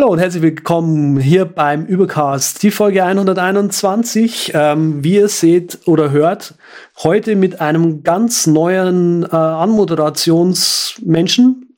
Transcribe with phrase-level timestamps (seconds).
[0.00, 4.52] Hallo und herzlich willkommen hier beim Übercast, die Folge 121.
[4.54, 6.54] Ähm, wie ihr seht oder hört,
[7.02, 11.76] heute mit einem ganz neuen äh, Anmoderationsmenschen.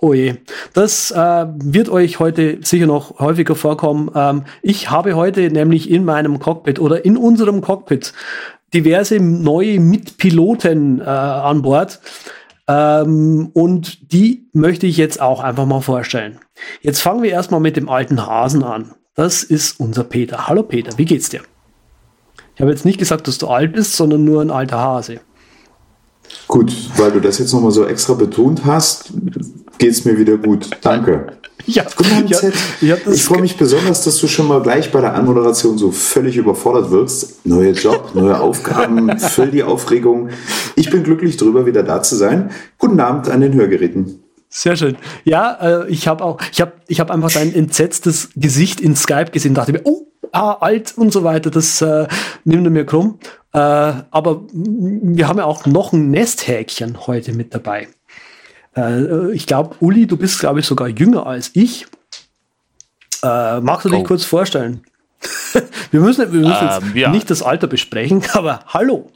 [0.00, 0.34] Oh je,
[0.72, 4.10] das äh, wird euch heute sicher noch häufiger vorkommen.
[4.16, 8.12] Ähm, ich habe heute nämlich in meinem Cockpit oder in unserem Cockpit
[8.74, 12.00] diverse neue Mitpiloten äh, an Bord.
[12.70, 16.38] Ähm, und die möchte ich jetzt auch einfach mal vorstellen.
[16.82, 18.94] Jetzt fangen wir erstmal mit dem alten Hasen an.
[19.16, 20.46] Das ist unser Peter.
[20.46, 21.40] Hallo Peter, wie geht's dir?
[22.54, 25.20] Ich habe jetzt nicht gesagt, dass du alt bist, sondern nur ein alter Hase.
[26.46, 29.12] Gut, weil du das jetzt nochmal so extra betont hast,
[29.78, 30.70] geht's mir wieder gut.
[30.80, 31.39] Danke.
[31.74, 31.84] Ja,
[32.80, 35.78] ich hab das ich freue mich besonders, dass du schon mal gleich bei der Anmoderation
[35.78, 37.46] so völlig überfordert wirkst.
[37.46, 40.30] Neuer Job, neue Aufgaben, voll die Aufregung.
[40.74, 42.50] Ich bin glücklich drüber, wieder da zu sein.
[42.78, 44.22] Guten Abend an den Hörgeräten.
[44.48, 44.96] Sehr schön.
[45.24, 49.30] Ja, äh, ich habe auch, ich habe, ich habe einfach dein entsetztes Gesicht in Skype
[49.30, 51.50] gesehen, dachte mir, oh, ah, alt und so weiter.
[51.50, 52.08] Das äh,
[52.44, 53.18] nimmt er mir krumm.
[53.52, 57.88] Äh, aber wir haben ja auch noch ein Nesthäkchen heute mit dabei.
[58.76, 61.86] Äh, ich glaube, Uli, du bist, glaube ich, sogar jünger als ich.
[63.22, 64.04] Äh, magst du dich Oh.
[64.04, 64.82] kurz vorstellen?
[65.90, 67.10] wir müssen, wir müssen Ähm, jetzt ja.
[67.10, 69.10] nicht das Alter besprechen, aber hallo.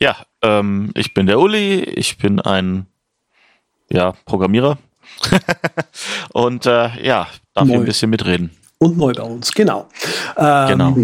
[0.00, 2.86] Ja, ähm, ich bin der Uli, ich bin ein
[3.90, 4.78] ja, Programmierer
[6.32, 7.82] und äh, ja, darf hier Neu.
[7.82, 8.50] ein bisschen mitreden.
[8.80, 9.86] Und neu bei uns, genau.
[10.36, 10.96] Ähm, Genau.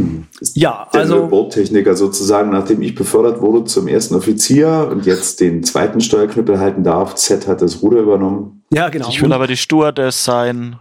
[0.55, 1.17] Ja, Der also.
[1.17, 6.61] neue Bordtechniker sozusagen, nachdem ich befördert wurde zum ersten Offizier und jetzt den zweiten Steuerknüppel
[6.61, 7.17] halten darf.
[7.17, 8.63] Z hat das Ruder übernommen.
[8.73, 9.09] Ja, genau.
[9.09, 10.77] Ich will aber die Stewardess sein.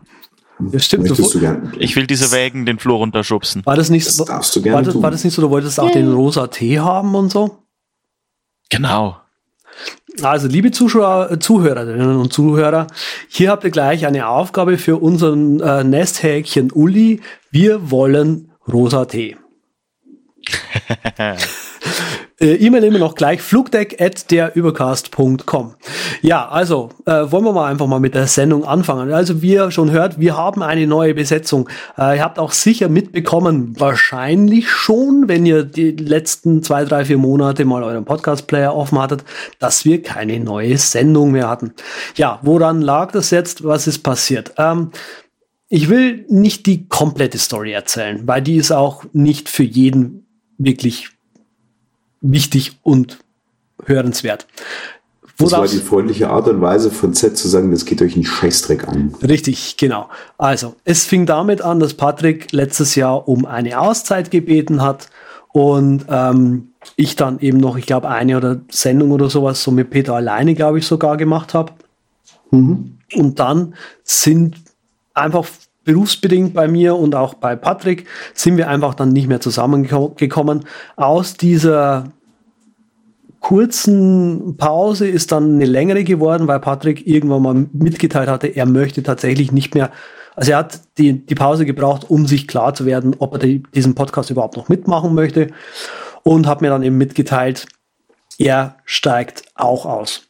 [0.71, 1.73] ja, stimmt, du, gern?
[1.79, 3.65] Ich will diese Wägen den Flur runterschubsen.
[3.65, 5.01] war das nicht Das so, darfst du gerne war, das, tun.
[5.01, 7.57] war das nicht so, du wolltest auch den rosa Tee haben und so?
[8.69, 9.17] Genau.
[10.21, 12.87] Also, liebe Zuschauer, äh, Zuhörerinnen und Zuhörer,
[13.27, 17.21] hier habt ihr gleich eine Aufgabe für unseren äh, Nesthäkchen Uli.
[17.49, 19.37] Wir wollen rosa Tee.
[22.43, 25.75] Äh, E-Mail immer noch gleich flugdeck at derübercast.com.
[26.21, 29.13] Ja, also äh, wollen wir mal einfach mal mit der Sendung anfangen.
[29.13, 31.69] Also wie ihr schon hört, wir haben eine neue Besetzung.
[31.97, 37.17] Äh, ihr habt auch sicher mitbekommen, wahrscheinlich schon, wenn ihr die letzten zwei, drei, vier
[37.17, 39.23] Monate mal euren Podcast-Player offen hattet,
[39.59, 41.73] dass wir keine neue Sendung mehr hatten.
[42.15, 43.63] Ja, woran lag das jetzt?
[43.63, 44.53] Was ist passiert?
[44.57, 44.91] Ähm,
[45.69, 50.27] ich will nicht die komplette Story erzählen, weil die ist auch nicht für jeden
[50.57, 51.09] wirklich
[52.23, 53.19] wichtig und
[53.85, 54.47] hörenswert.
[55.37, 58.23] Das war die freundliche Art und Weise von Z zu sagen, das geht euch einen
[58.23, 59.15] Scheißdreck an.
[59.21, 60.09] Richtig, genau.
[60.37, 65.09] Also, es fing damit an, dass Patrick letztes Jahr um eine Auszeit gebeten hat
[65.51, 69.89] und ähm, ich dann eben noch, ich glaube, eine oder Sendung oder sowas so mit
[69.89, 71.73] Peter alleine, glaube ich, sogar gemacht habe.
[72.51, 72.99] Und
[73.35, 73.73] dann
[74.03, 74.57] sind
[75.15, 75.45] einfach
[75.83, 80.65] berufsbedingt bei mir und auch bei Patrick sind wir einfach dann nicht mehr zusammengekommen.
[80.95, 82.05] Aus dieser
[83.39, 89.03] kurzen Pause ist dann eine längere geworden, weil Patrick irgendwann mal mitgeteilt hatte, er möchte
[89.03, 89.91] tatsächlich nicht mehr,
[90.35, 93.63] also er hat die, die Pause gebraucht, um sich klar zu werden, ob er die,
[93.75, 95.47] diesen Podcast überhaupt noch mitmachen möchte
[96.23, 97.67] und hat mir dann eben mitgeteilt,
[98.39, 100.21] er steigt auch aus.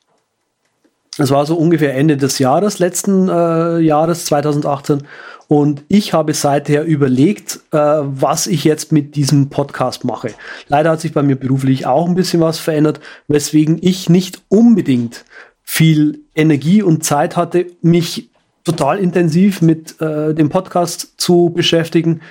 [1.19, 5.03] Es war so ungefähr Ende des Jahres, letzten äh, Jahres 2018.
[5.47, 10.31] Und ich habe seither überlegt, äh, was ich jetzt mit diesem Podcast mache.
[10.67, 15.25] Leider hat sich bei mir beruflich auch ein bisschen was verändert, weswegen ich nicht unbedingt
[15.63, 18.29] viel Energie und Zeit hatte, mich
[18.63, 22.21] total intensiv mit äh, dem Podcast zu beschäftigen.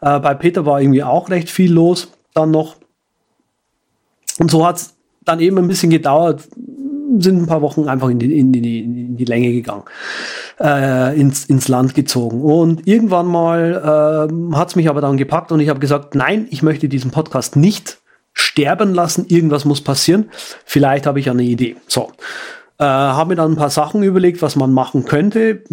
[0.00, 2.76] Äh, bei Peter war irgendwie auch recht viel los dann noch.
[4.38, 4.94] Und so hat es
[5.24, 6.48] dann eben ein bisschen gedauert,
[7.18, 9.84] sind ein paar Wochen einfach in die, in die, in die Länge gegangen,
[10.60, 12.42] äh, ins, ins Land gezogen.
[12.42, 16.46] Und irgendwann mal ähm, hat es mich aber dann gepackt und ich habe gesagt, nein,
[16.50, 17.98] ich möchte diesen Podcast nicht
[18.32, 20.30] sterben lassen, irgendwas muss passieren.
[20.64, 21.76] Vielleicht habe ich eine Idee.
[21.86, 22.12] So.
[22.80, 25.64] Äh, habe mir dann ein paar Sachen überlegt, was man machen könnte.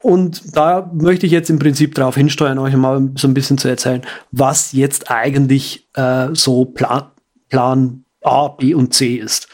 [0.00, 3.68] Und da möchte ich jetzt im Prinzip darauf hinsteuern, euch mal so ein bisschen zu
[3.68, 4.00] erzählen,
[4.30, 7.04] was jetzt eigentlich äh, so Plan,
[7.50, 9.48] Plan A, B und C ist.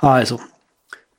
[0.00, 0.38] Also,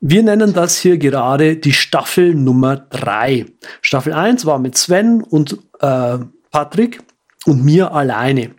[0.00, 3.46] wir nennen das hier gerade die Staffel Nummer drei.
[3.82, 6.18] Staffel eins war mit Sven und äh,
[6.50, 7.00] Patrick
[7.46, 8.54] und mir alleine.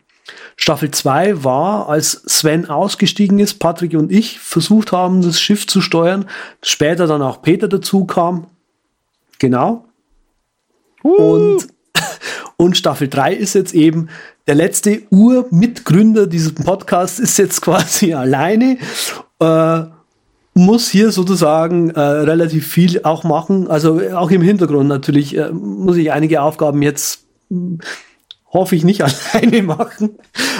[0.55, 5.79] Staffel 2 war, als Sven ausgestiegen ist, Patrick und ich versucht haben, das Schiff zu
[5.79, 6.25] steuern.
[6.61, 8.47] Später dann auch Peter dazu kam.
[9.39, 9.85] Genau.
[11.03, 11.09] Uh.
[11.09, 11.67] Und,
[12.57, 14.09] und Staffel 3 ist jetzt eben
[14.47, 18.77] der letzte Urmitgründer dieses Podcasts ist jetzt quasi alleine.
[19.39, 19.83] Äh,
[20.59, 23.67] muss hier sozusagen äh, relativ viel auch machen.
[23.67, 27.25] Also auch im Hintergrund natürlich äh, muss ich einige Aufgaben jetzt
[28.51, 29.03] hoffe ich nicht
[29.33, 30.11] alleine machen.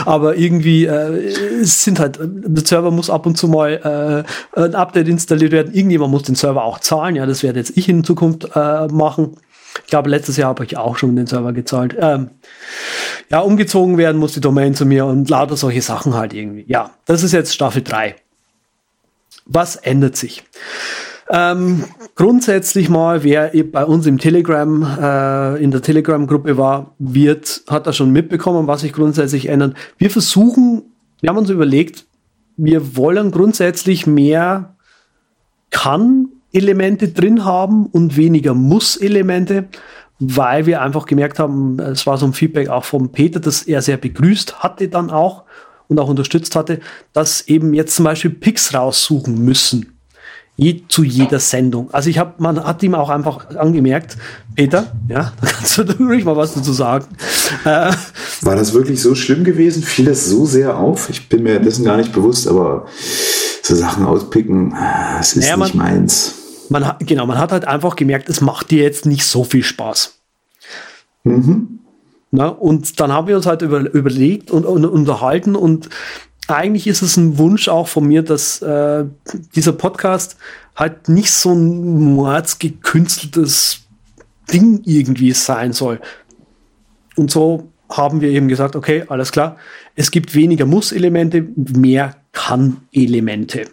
[0.05, 1.31] Aber irgendwie äh,
[1.61, 4.25] sind halt, der Server muss ab und zu mal
[4.55, 5.73] äh, ein Update installiert werden.
[5.73, 7.15] Irgendjemand muss den Server auch zahlen.
[7.15, 9.37] Ja, das werde jetzt ich in Zukunft äh, machen.
[9.83, 11.95] Ich glaube, letztes Jahr habe ich auch schon den Server gezahlt.
[11.99, 12.29] Ähm,
[13.29, 16.65] ja, umgezogen werden muss die Domain zu mir und lauter solche Sachen halt irgendwie.
[16.67, 18.15] Ja, das ist jetzt Staffel 3.
[19.49, 20.43] Was ändert sich?
[21.31, 21.83] Ähm,
[22.15, 27.93] grundsätzlich mal, wer bei uns im Telegram, äh, in der Telegram-Gruppe war, wird, hat da
[27.93, 29.75] schon mitbekommen, was sich grundsätzlich ändert.
[29.97, 30.83] Wir versuchen,
[31.21, 32.05] wir haben uns überlegt,
[32.57, 34.75] wir wollen grundsätzlich mehr
[35.69, 39.65] Kann-Elemente drin haben und weniger Muss-Elemente,
[40.19, 43.81] weil wir einfach gemerkt haben, es war so ein Feedback auch vom Peter, dass er
[43.81, 45.43] sehr begrüßt hatte dann auch
[45.89, 46.79] und auch unterstützt hatte,
[47.11, 49.99] dass eben jetzt zum Beispiel Picks raussuchen müssen
[50.59, 51.91] je, zu jeder Sendung.
[51.93, 54.17] Also ich habe, man hat ihm auch einfach angemerkt,
[54.55, 57.05] Peter, ja, da kannst du ruhig mal was dazu sagen.
[57.63, 57.91] Äh,
[58.41, 59.81] War das wirklich so schlimm gewesen?
[59.81, 61.09] Fiel das so sehr auf?
[61.09, 62.85] Ich bin mir dessen gar nicht bewusst, aber
[63.63, 64.75] so Sachen auspicken,
[65.17, 66.35] das ist naja, nicht man, meins.
[66.69, 69.63] Man hat, genau, man hat halt einfach gemerkt, es macht dir jetzt nicht so viel
[69.63, 70.15] Spaß.
[71.23, 71.78] Mhm.
[72.31, 75.89] Na, und dann haben wir uns halt über, überlegt und, und unterhalten und
[76.47, 79.05] eigentlich ist es ein Wunsch auch von mir, dass äh,
[79.55, 80.37] dieser Podcast
[80.75, 83.81] halt nicht so ein mordsgekünsteltes
[84.51, 85.99] Ding irgendwie sein soll.
[87.15, 89.57] Und so haben wir eben gesagt, okay, alles klar,
[89.95, 93.65] es gibt weniger Muss-Elemente, mehr Kann-Elemente.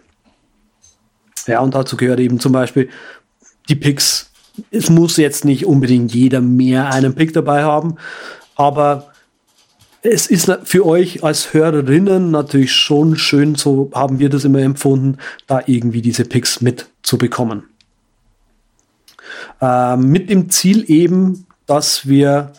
[1.45, 2.89] Ja, und dazu gehört eben zum Beispiel
[3.69, 4.31] die Picks.
[4.71, 7.95] Es muss jetzt nicht unbedingt jeder mehr einen Pick dabei haben,
[8.57, 9.11] aber
[10.01, 15.17] es ist für euch als Hörerinnen natürlich schon schön, so haben wir das immer empfunden,
[15.47, 17.63] da irgendwie diese Picks mitzubekommen.
[19.61, 22.53] Äh, mit dem Ziel eben, dass wir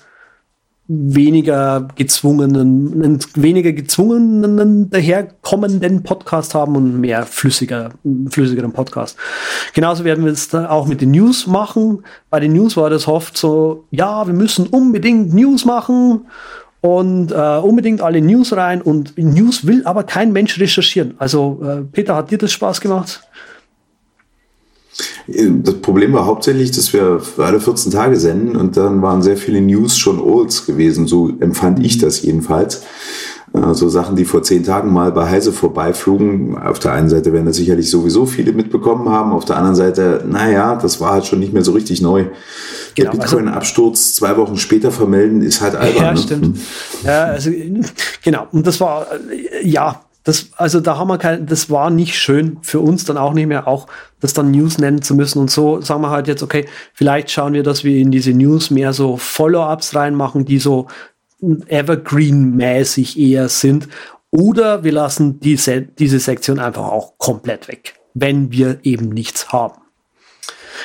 [0.88, 7.90] weniger gezwungenen, einen weniger gezwungenen daherkommenden Podcast haben und mehr flüssiger,
[8.31, 9.19] flüssigeren Podcast.
[9.75, 12.05] Genauso werden wir es auch mit den News machen.
[12.31, 16.23] Bei den News war das oft so, ja, wir müssen unbedingt News machen
[16.81, 21.17] und äh, unbedingt alle News rein und News will aber kein Mensch recherchieren.
[21.19, 23.27] Also äh, Peter, hat dir das Spaß gemacht?
[25.29, 29.61] Das Problem war hauptsächlich, dass wir alle 14 Tage senden und dann waren sehr viele
[29.61, 31.06] News schon Olds gewesen.
[31.06, 32.83] So empfand ich das jedenfalls.
[33.53, 36.59] Äh, so Sachen, die vor zehn Tagen mal bei Heise vorbeiflogen.
[36.59, 39.33] Auf der einen Seite werden das sicherlich sowieso viele mitbekommen haben.
[39.33, 42.27] Auf der anderen Seite, naja, das war halt schon nicht mehr so richtig neu.
[42.95, 46.03] Genau, der also Bitcoin-Absturz also, zwei Wochen später vermelden, ist halt albern.
[46.03, 46.19] Ja, ne?
[46.19, 46.45] stimmt.
[46.45, 46.55] Hm.
[47.05, 47.50] Ja, also,
[48.23, 48.47] genau.
[48.53, 52.58] Und das war, äh, ja, das, also da haben wir kein, das war nicht schön
[52.60, 53.86] für uns dann auch nicht mehr, auch
[54.20, 55.38] das dann News nennen zu müssen.
[55.38, 58.70] Und so sagen wir halt jetzt, okay, vielleicht schauen wir, dass wir in diese News
[58.70, 60.86] mehr so Follow-ups reinmachen, die so
[61.40, 63.88] Evergreen-mäßig eher sind.
[64.30, 69.80] Oder wir lassen diese, diese Sektion einfach auch komplett weg, wenn wir eben nichts haben.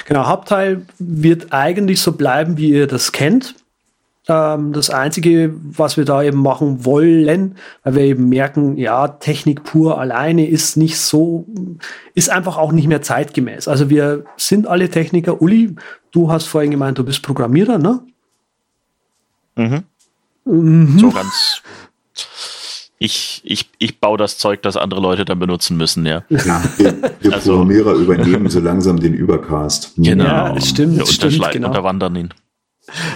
[0.06, 3.56] Genau, Hauptteil wird eigentlich so bleiben, wie ihr das kennt.
[4.28, 9.64] Ähm, das Einzige, was wir da eben machen wollen, weil wir eben merken, ja, Technik
[9.64, 11.46] pur alleine ist nicht so,
[12.14, 13.68] ist einfach auch nicht mehr zeitgemäß.
[13.68, 15.42] Also wir sind alle Techniker.
[15.42, 15.76] Uli,
[16.12, 18.02] du hast vorhin gemeint, du bist Programmierer, ne?
[19.56, 19.84] Mhm.
[20.46, 21.00] Mhm.
[21.00, 21.62] So ganz.
[23.00, 26.24] Ich, ich, ich baue das Zeug, das andere Leute dann benutzen müssen, ja.
[26.30, 29.92] ja wir, wir also, Programmierer übernehmen so langsam den Übercast.
[29.98, 31.68] Genau, ja, stimmt, wir stimmt, genau.
[31.68, 32.34] unterwandern ihn.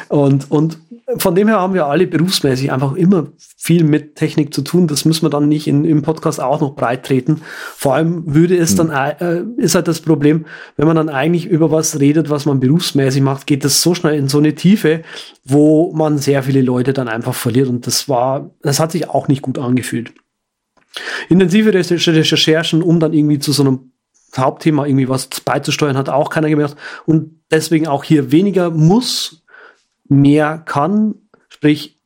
[0.10, 0.80] Und, und
[1.18, 4.88] von dem her haben wir alle berufsmäßig einfach immer viel mit Technik zu tun.
[4.88, 7.42] Das müssen wir dann nicht in, im Podcast auch noch breit treten.
[7.76, 10.46] Vor allem würde es dann, äh, ist halt das Problem,
[10.76, 14.18] wenn man dann eigentlich über was redet, was man berufsmäßig macht, geht das so schnell
[14.18, 15.02] in so eine Tiefe,
[15.46, 17.70] wo man sehr viele Leute dann einfach verliert.
[17.70, 20.14] Und das war, das hat sich auch nicht gut angefühlt.
[21.30, 23.92] Intensive Recherchen, um dann irgendwie zu so einem
[24.36, 26.76] Hauptthema irgendwie was beizusteuern, hat auch keiner gemerkt.
[27.06, 29.44] Und deswegen auch hier weniger muss
[30.10, 31.16] mehr kann,
[31.50, 32.00] sprich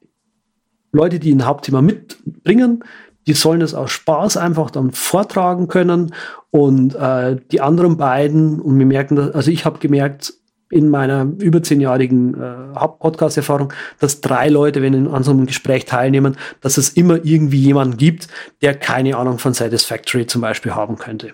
[0.92, 2.84] Leute, die ein Hauptthema mitbringen,
[3.28, 6.14] die sollen es aus Spaß einfach dann vortragen können
[6.50, 10.34] und äh, die anderen beiden und wir merken, dass, also ich habe gemerkt,
[10.72, 16.38] in meiner über zehnjährigen äh, Haupt-Podcast-Erfahrung, dass drei Leute, wenn an so einem Gespräch teilnehmen,
[16.62, 18.30] dass es immer irgendwie jemanden gibt,
[18.62, 21.34] der keine Ahnung von Satisfactory zum Beispiel haben könnte.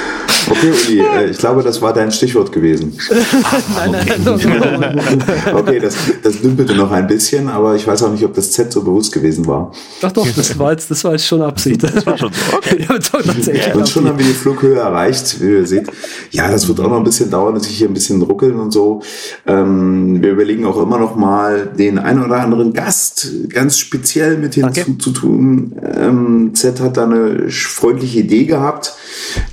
[0.51, 2.97] Okay, Uli, äh, ich glaube, das war dein Stichwort gewesen.
[3.75, 5.23] nein, nein, nein.
[5.53, 8.71] okay, das, das dümpelte noch ein bisschen, aber ich weiß auch nicht, ob das Z
[8.71, 9.71] so bewusst gewesen war.
[10.01, 11.81] Doch, doch, das war jetzt, das war jetzt schon Absicht.
[11.83, 12.57] Das war schon so.
[12.57, 12.85] Okay.
[12.89, 15.87] ja, doch, Und schon haben wir die Flughöhe erreicht, wie ihr seht.
[16.31, 18.71] Ja, das wird auch noch ein bisschen dauern, dass ich hier ein bisschen ruckeln und
[18.71, 19.01] so.
[19.47, 24.55] Ähm, wir überlegen auch immer noch mal, den einen oder anderen Gast ganz speziell mit
[24.55, 25.75] hinzutun.
[25.95, 28.93] Ähm, Z hat da eine freundliche Idee gehabt.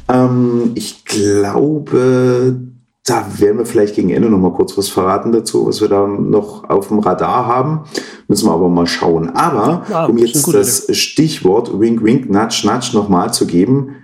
[0.09, 2.61] Ähm, ich glaube,
[3.05, 6.07] da werden wir vielleicht gegen Ende noch mal kurz was verraten dazu, was wir da
[6.07, 7.85] noch auf dem Radar haben.
[8.29, 9.31] Müssen wir aber mal schauen.
[9.31, 10.95] Aber ja, um jetzt das Idee.
[10.95, 13.95] Stichwort Wink Wink Nudge Nudge nochmal zu geben,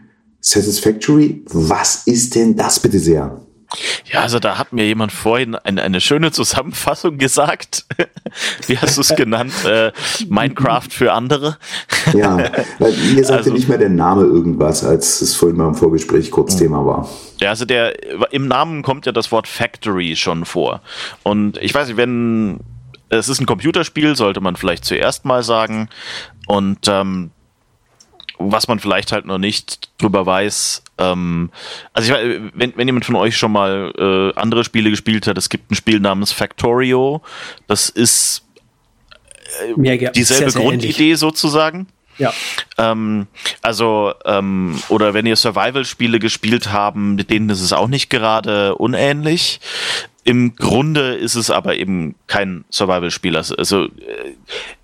[0.41, 3.41] Satisfactory, was ist denn das bitte sehr?
[4.11, 7.85] Ja, also da hat mir jemand vorhin eine, eine schöne Zusammenfassung gesagt.
[8.66, 9.52] Wie hast du es genannt?
[9.64, 9.93] Äh,
[10.28, 11.57] Minecraft für andere.
[12.12, 15.75] ja, weil ihr sagte also, nicht mehr der Name irgendwas, als es vorhin mal im
[15.75, 17.09] Vorgespräch kurz Thema war.
[17.38, 20.81] Ja, also der im Namen kommt ja das Wort Factory schon vor.
[21.23, 22.61] Und ich weiß nicht, wenn
[23.09, 25.88] es ist ein Computerspiel, sollte man vielleicht zuerst mal sagen.
[26.47, 27.31] Und ähm,
[28.38, 30.83] was man vielleicht halt noch nicht drüber weiß.
[30.99, 31.50] Ähm,
[31.93, 35.49] also ich, wenn, wenn jemand von euch schon mal äh, andere Spiele gespielt hat, es
[35.49, 37.23] gibt ein Spiel namens Factorio.
[37.67, 38.45] Das ist
[39.61, 41.19] äh, dieselbe sehr, sehr Grundidee ähnlich.
[41.19, 41.87] sozusagen.
[42.19, 42.33] Ja.
[42.79, 43.26] Ähm,
[43.62, 48.76] also, ähm, oder wenn ihr Survival-Spiele gespielt haben, mit denen ist es auch nicht gerade
[48.76, 49.61] unähnlich.
[50.25, 53.37] Im Grunde ist es aber eben kein Survival-Spiel.
[53.37, 53.88] Also, also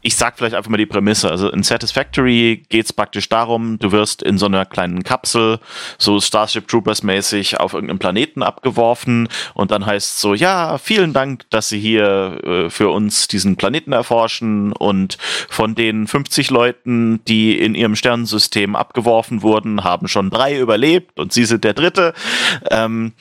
[0.02, 1.30] ich sag vielleicht einfach mal die Prämisse.
[1.30, 5.58] Also in Satisfactory geht es praktisch darum, du wirst in so einer kleinen Kapsel,
[5.98, 11.48] so Starship Troopers mäßig, auf irgendeinem Planeten abgeworfen und dann heißt so, ja, vielen Dank,
[11.48, 15.16] dass Sie hier äh, für uns diesen Planeten erforschen und
[15.48, 21.32] von den 50 Leuten, die in ihrem Sternensystem abgeworfen wurden, haben schon drei überlebt und
[21.32, 22.12] Sie sind der dritte.
[22.70, 23.12] Ähm,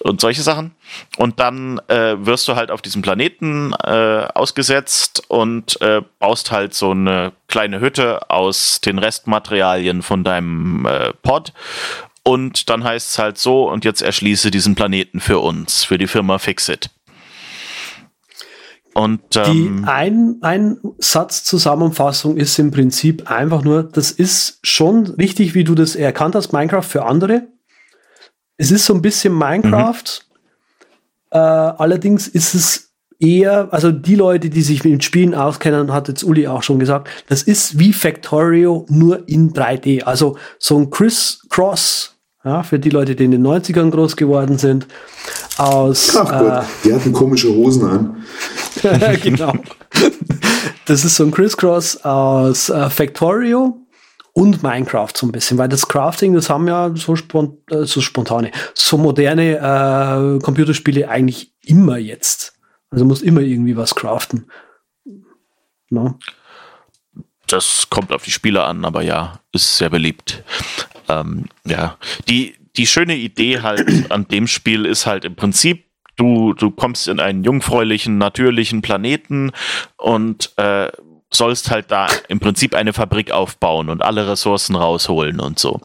[0.00, 0.74] und solche Sachen.
[1.16, 6.74] Und dann äh, wirst du halt auf diesem Planeten äh, ausgesetzt und äh, baust halt
[6.74, 11.52] so eine kleine Hütte aus den Restmaterialien von deinem äh, Pod.
[12.22, 16.08] Und dann heißt es halt so, und jetzt erschließe diesen Planeten für uns, für die
[16.08, 16.90] Firma Fixit.
[18.94, 25.06] Und ähm, die ein, ein Satz Zusammenfassung ist im Prinzip einfach nur, das ist schon
[25.06, 27.46] richtig, wie du das erkannt hast, Minecraft für andere
[28.56, 29.94] es ist so ein bisschen Minecraft.
[29.94, 31.30] Mhm.
[31.30, 36.24] Äh, allerdings ist es eher, also die Leute, die sich mit Spielen auskennen, hat jetzt
[36.24, 40.02] Uli auch schon gesagt, das ist wie Factorio nur in 3D.
[40.02, 44.58] Also so ein Chris Cross, ja, für die Leute, die in den 90ern groß geworden
[44.58, 44.86] sind,
[45.58, 46.16] aus.
[46.16, 48.16] Ach Gott, äh, die hatten komische Hosen an.
[49.22, 49.52] genau.
[50.84, 53.76] Das ist so ein Crisscross aus äh, Factorio
[54.36, 58.02] und Minecraft so ein bisschen, weil das Crafting, das haben ja so, spont äh, so
[58.02, 62.52] spontane, so moderne äh, Computerspiele eigentlich immer jetzt.
[62.90, 64.50] Also muss immer irgendwie was craften.
[65.88, 66.18] No?
[67.46, 70.44] Das kommt auf die Spieler an, aber ja, ist sehr beliebt.
[71.08, 71.96] Ähm, ja,
[72.28, 77.08] die, die schöne Idee halt an dem Spiel ist halt im Prinzip, du, du kommst
[77.08, 79.52] in einen jungfräulichen, natürlichen Planeten
[79.96, 80.90] und äh,
[81.32, 85.80] sollst halt da im Prinzip eine Fabrik aufbauen und alle Ressourcen rausholen und so.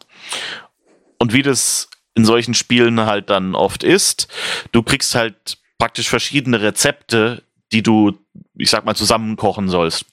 [1.18, 4.28] Und wie das in solchen Spielen halt dann oft ist,
[4.72, 8.18] du kriegst halt praktisch verschiedene Rezepte, die du,
[8.56, 10.06] ich sag mal, zusammenkochen sollst.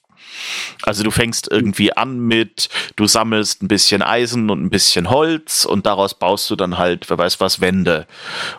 [0.83, 5.65] Also du fängst irgendwie an mit, du sammelst ein bisschen Eisen und ein bisschen Holz
[5.65, 8.07] und daraus baust du dann halt, wer weiß was, Wände.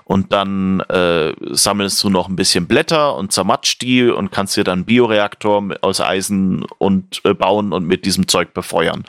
[0.04, 4.64] Und dann äh, sammelst du noch ein bisschen Blätter und zermatscht die und kannst dir
[4.64, 9.04] dann Bioreaktor aus Eisen und äh, bauen und mit diesem Zeug befeuern.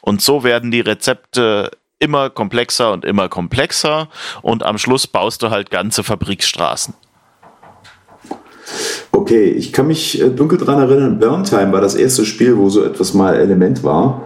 [0.00, 4.08] Und so werden die Rezepte immer komplexer und immer komplexer
[4.42, 6.94] und am Schluss baust du halt ganze Fabrikstraßen.
[9.14, 12.82] Okay, ich kann mich äh, dunkel daran erinnern, Burntime war das erste Spiel, wo so
[12.82, 14.22] etwas mal Element war.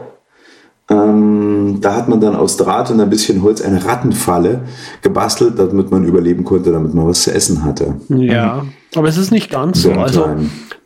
[0.91, 4.63] Ähm, da hat man dann aus Draht und ein bisschen Holz eine Rattenfalle
[5.03, 7.97] gebastelt, damit man überleben konnte, damit man was zu essen hatte.
[8.09, 8.65] Ja,
[8.95, 9.93] aber es ist nicht ganz so.
[9.93, 10.27] Also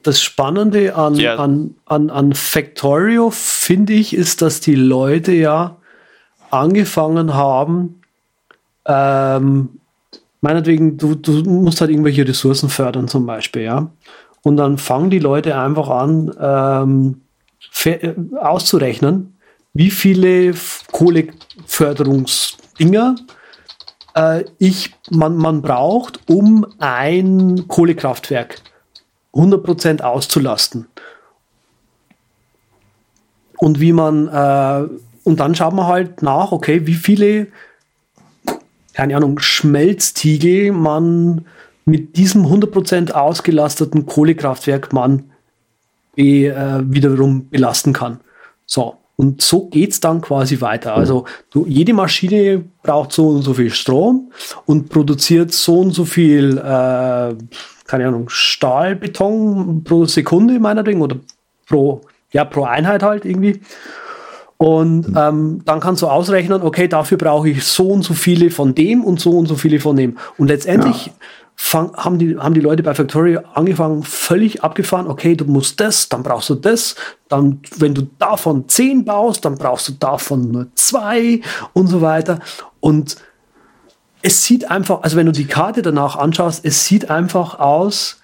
[0.02, 1.37] das Spannende an, ja.
[1.37, 5.76] an, an, an Factorio, finde ich, ist, dass die Leute ja
[6.50, 8.00] angefangen haben,
[8.85, 9.68] ähm,
[10.42, 13.90] meinetwegen, du, du musst halt irgendwelche Ressourcen fördern zum Beispiel, ja.
[14.42, 17.22] Und dann fangen die Leute einfach an, ähm,
[17.84, 19.38] äh, auszurechnen,
[19.72, 20.52] wie viele
[20.90, 23.14] Kohleförderungsdinger
[24.14, 28.61] äh, ich, man, man braucht, um ein Kohlekraftwerk
[29.32, 30.87] 100% auszulasten.
[33.58, 34.88] Und wie man, äh,
[35.25, 37.49] und dann schaut man halt nach, okay, wie viele,
[38.92, 41.46] keine Ahnung, Schmelztiegel man
[41.84, 45.25] mit diesem 100% ausgelasteten Kohlekraftwerk man
[46.14, 48.20] be, äh, wiederum belasten kann.
[48.66, 48.96] So.
[49.16, 50.94] Und so geht's dann quasi weiter.
[50.94, 54.32] Also du, jede Maschine braucht so und so viel Strom
[54.66, 57.34] und produziert so und so viel, äh,
[57.84, 61.16] keine Ahnung, Stahlbeton pro Sekunde meinetwegen oder
[61.68, 62.00] pro,
[62.32, 63.61] ja, pro Einheit halt irgendwie.
[64.62, 68.75] Und ähm, dann kannst du ausrechnen, okay, dafür brauche ich so und so viele von
[68.75, 70.19] dem und so und so viele von dem.
[70.38, 71.12] Und letztendlich ja
[71.54, 76.09] fang, haben, die, haben die Leute bei Factorio angefangen, völlig abgefahren, okay, du musst das,
[76.09, 76.97] dann brauchst du das,
[77.28, 81.40] dann, wenn du davon zehn baust, dann brauchst du davon nur zwei
[81.73, 82.40] und so weiter.
[82.81, 83.16] Und
[84.23, 88.21] es sieht einfach, also wenn du die Karte danach anschaust, es sieht einfach aus,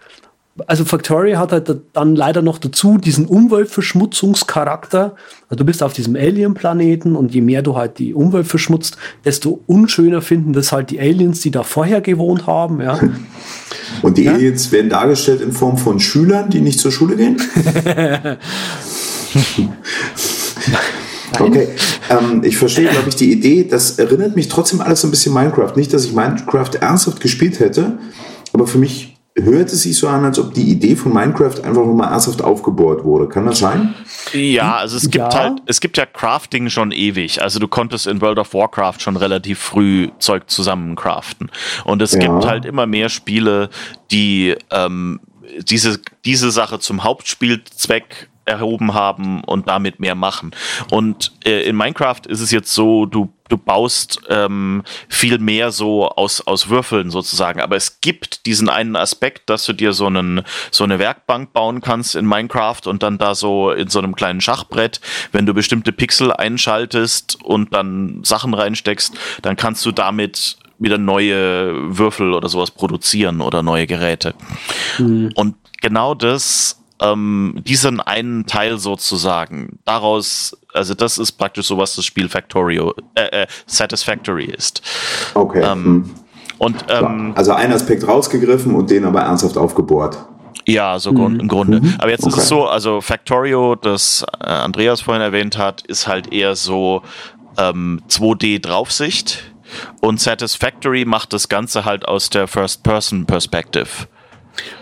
[0.66, 5.14] also Factoria hat halt dann leider noch dazu diesen Umweltverschmutzungscharakter.
[5.48, 9.60] Also du bist auf diesem Alien-Planeten und je mehr du halt die Umwelt verschmutzt, desto
[9.66, 12.98] unschöner finden das halt die Aliens, die da vorher gewohnt haben, ja.
[14.02, 14.34] Und die ja?
[14.34, 17.40] Aliens werden dargestellt in Form von Schülern, die nicht zur Schule gehen?
[21.40, 21.68] Okay,
[22.10, 23.64] ähm, ich verstehe, glaube ich, die Idee.
[23.64, 25.76] Das erinnert mich trotzdem alles ein bisschen Minecraft.
[25.76, 27.98] Nicht, dass ich Minecraft ernsthaft gespielt hätte,
[28.52, 31.84] aber für mich hört es sich so an, als ob die Idee von Minecraft einfach
[31.84, 33.28] nochmal ernsthaft aufgebohrt wurde.
[33.28, 33.94] Kann das sein?
[34.32, 35.34] Ja, also es gibt ja.
[35.34, 37.42] halt, es gibt ja Crafting schon ewig.
[37.42, 41.50] Also du konntest in World of Warcraft schon relativ früh Zeug zusammen craften.
[41.84, 42.20] Und es ja.
[42.20, 43.70] gibt halt immer mehr Spiele,
[44.10, 45.20] die ähm,
[45.60, 50.52] diese, diese Sache zum Hauptspielzweck erhoben haben und damit mehr machen.
[50.90, 56.08] Und äh, in Minecraft ist es jetzt so, du du baust ähm, viel mehr so
[56.08, 57.60] aus, aus Würfeln sozusagen.
[57.60, 61.80] Aber es gibt diesen einen Aspekt, dass du dir so, einen, so eine Werkbank bauen
[61.80, 65.00] kannst in Minecraft und dann da so in so einem kleinen Schachbrett,
[65.32, 71.96] wenn du bestimmte Pixel einschaltest und dann Sachen reinsteckst, dann kannst du damit wieder neue
[71.98, 74.34] Würfel oder sowas produzieren oder neue Geräte.
[74.98, 75.32] Mhm.
[75.34, 79.78] Und genau das ähm, diesen einen Teil sozusagen.
[79.84, 84.82] Daraus, also das ist praktisch so, was das Spiel Factorio, äh, äh, Satisfactory ist.
[85.34, 85.62] Okay.
[85.62, 86.10] Ähm, hm.
[86.58, 90.18] und, ähm, also ein Aspekt rausgegriffen und den aber ernsthaft aufgebohrt.
[90.66, 91.40] Ja, so mhm.
[91.40, 91.80] im Grunde.
[91.80, 91.94] Mhm.
[91.98, 92.36] Aber jetzt okay.
[92.36, 97.02] ist es so, also Factorio, das äh, Andreas vorhin erwähnt hat, ist halt eher so
[97.56, 99.54] ähm, 2D-Draufsicht
[100.00, 103.88] und Satisfactory macht das Ganze halt aus der First-Person-Perspective.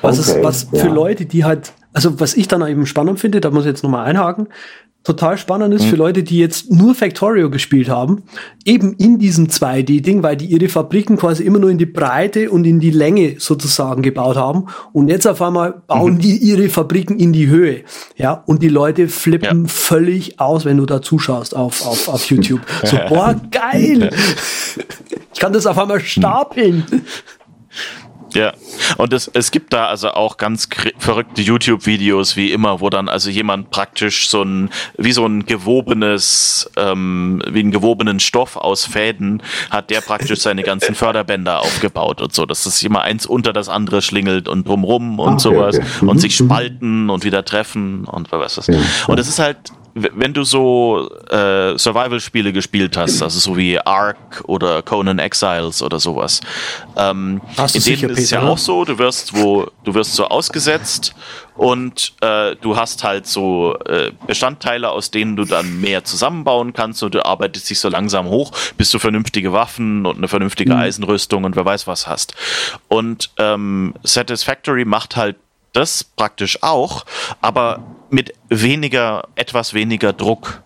[0.02, 0.80] Was okay, ist was ja.
[0.80, 3.82] für Leute, die halt also was ich dann eben spannend finde, da muss ich jetzt
[3.82, 4.48] nochmal einhaken,
[5.02, 5.88] total spannend ist mhm.
[5.88, 8.24] für Leute, die jetzt nur Factorio gespielt haben,
[8.66, 12.66] eben in diesem 2D-Ding, weil die ihre Fabriken quasi immer nur in die Breite und
[12.66, 16.18] in die Länge sozusagen gebaut haben und jetzt auf einmal bauen mhm.
[16.18, 19.70] die ihre Fabriken in die Höhe, ja, und die Leute flippen ja.
[19.70, 22.60] völlig aus, wenn du da zuschaust auf, auf, auf YouTube.
[22.84, 24.10] So, boah, geil!
[25.32, 26.84] Ich kann das auf einmal stapeln.
[28.36, 28.52] Ja,
[28.98, 30.68] und es, es gibt da also auch ganz
[30.98, 36.70] verrückte YouTube-Videos, wie immer, wo dann also jemand praktisch so ein, wie so ein gewobenes,
[36.76, 42.34] ähm, wie einen gewobenen Stoff aus Fäden, hat der praktisch seine ganzen Förderbänder aufgebaut und
[42.34, 46.06] so, dass das immer eins unter das andere schlingelt und drumrum und okay, sowas okay.
[46.06, 46.50] und sich mhm, mhm.
[46.50, 48.66] spalten und wieder treffen und was weiß was.
[48.66, 48.80] Ja.
[49.06, 49.56] Und es ist halt
[49.96, 55.98] wenn du so äh, Survival-Spiele gespielt hast, also so wie Ark oder Conan Exiles oder
[55.98, 56.42] sowas,
[56.96, 57.40] ähm,
[57.72, 61.14] in denen ist es ja auch so, du wirst wo, du wirst so ausgesetzt
[61.56, 67.02] und äh, du hast halt so äh, Bestandteile, aus denen du dann mehr zusammenbauen kannst
[67.02, 70.80] und du arbeitest dich so langsam hoch, bis du vernünftige Waffen und eine vernünftige mhm.
[70.80, 72.34] Eisenrüstung und wer weiß was hast.
[72.88, 75.36] Und ähm, Satisfactory macht halt
[75.76, 77.04] das praktisch auch,
[77.40, 80.62] aber mit weniger, etwas weniger Druck.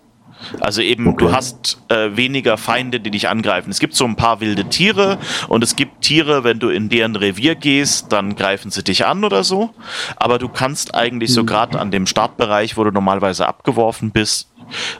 [0.59, 1.17] Also eben, okay.
[1.19, 3.71] du hast äh, weniger Feinde, die dich angreifen.
[3.71, 5.19] Es gibt so ein paar wilde Tiere
[5.49, 9.23] und es gibt Tiere, wenn du in deren Revier gehst, dann greifen sie dich an
[9.25, 9.71] oder so.
[10.17, 11.47] Aber du kannst eigentlich so hm.
[11.47, 14.49] gerade an dem Startbereich, wo du normalerweise abgeworfen bist,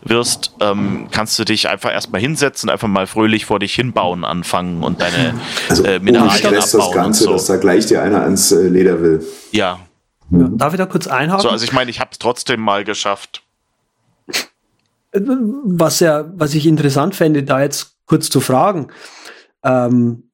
[0.05, 4.83] wirst, ähm, kannst du dich einfach erstmal hinsetzen, einfach mal fröhlich vor dich hinbauen anfangen
[4.83, 5.35] und deine
[5.69, 6.55] also, äh, Mineralien abbauen.
[6.57, 7.33] das Ganze, so.
[7.33, 9.25] dass da gleich dir einer ans äh, Leder will.
[9.53, 9.79] Ja,
[10.31, 11.43] ja, darf ich da kurz einhaken?
[11.43, 13.43] So, also ich meine, ich habe es trotzdem mal geschafft.
[15.13, 18.89] Was ja, was ich interessant fände, da jetzt kurz zu fragen.
[19.65, 20.31] Ähm,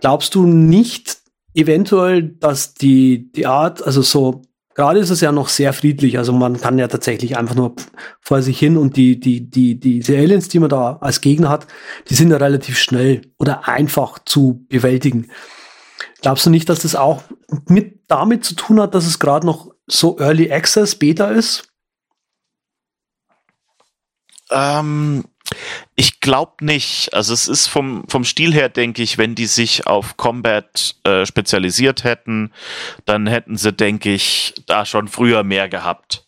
[0.00, 1.18] glaubst du nicht
[1.54, 4.42] eventuell, dass die, die Art, also so
[4.74, 6.18] gerade ist es ja noch sehr friedlich.
[6.18, 7.74] Also man kann ja tatsächlich einfach nur
[8.20, 11.66] vor sich hin und die, die, die, diese Aliens, die man da als Gegner hat,
[12.08, 15.30] die sind ja relativ schnell oder einfach zu bewältigen.
[16.24, 17.22] Glaubst du nicht, dass das auch
[17.68, 21.68] mit damit zu tun hat, dass es gerade noch so Early Access Beta ist?
[24.50, 25.24] Ähm,
[25.96, 27.12] ich glaube nicht.
[27.12, 31.26] Also es ist vom, vom Stil her, denke ich, wenn die sich auf Combat äh,
[31.26, 32.54] spezialisiert hätten,
[33.04, 36.23] dann hätten sie, denke ich, da schon früher mehr gehabt.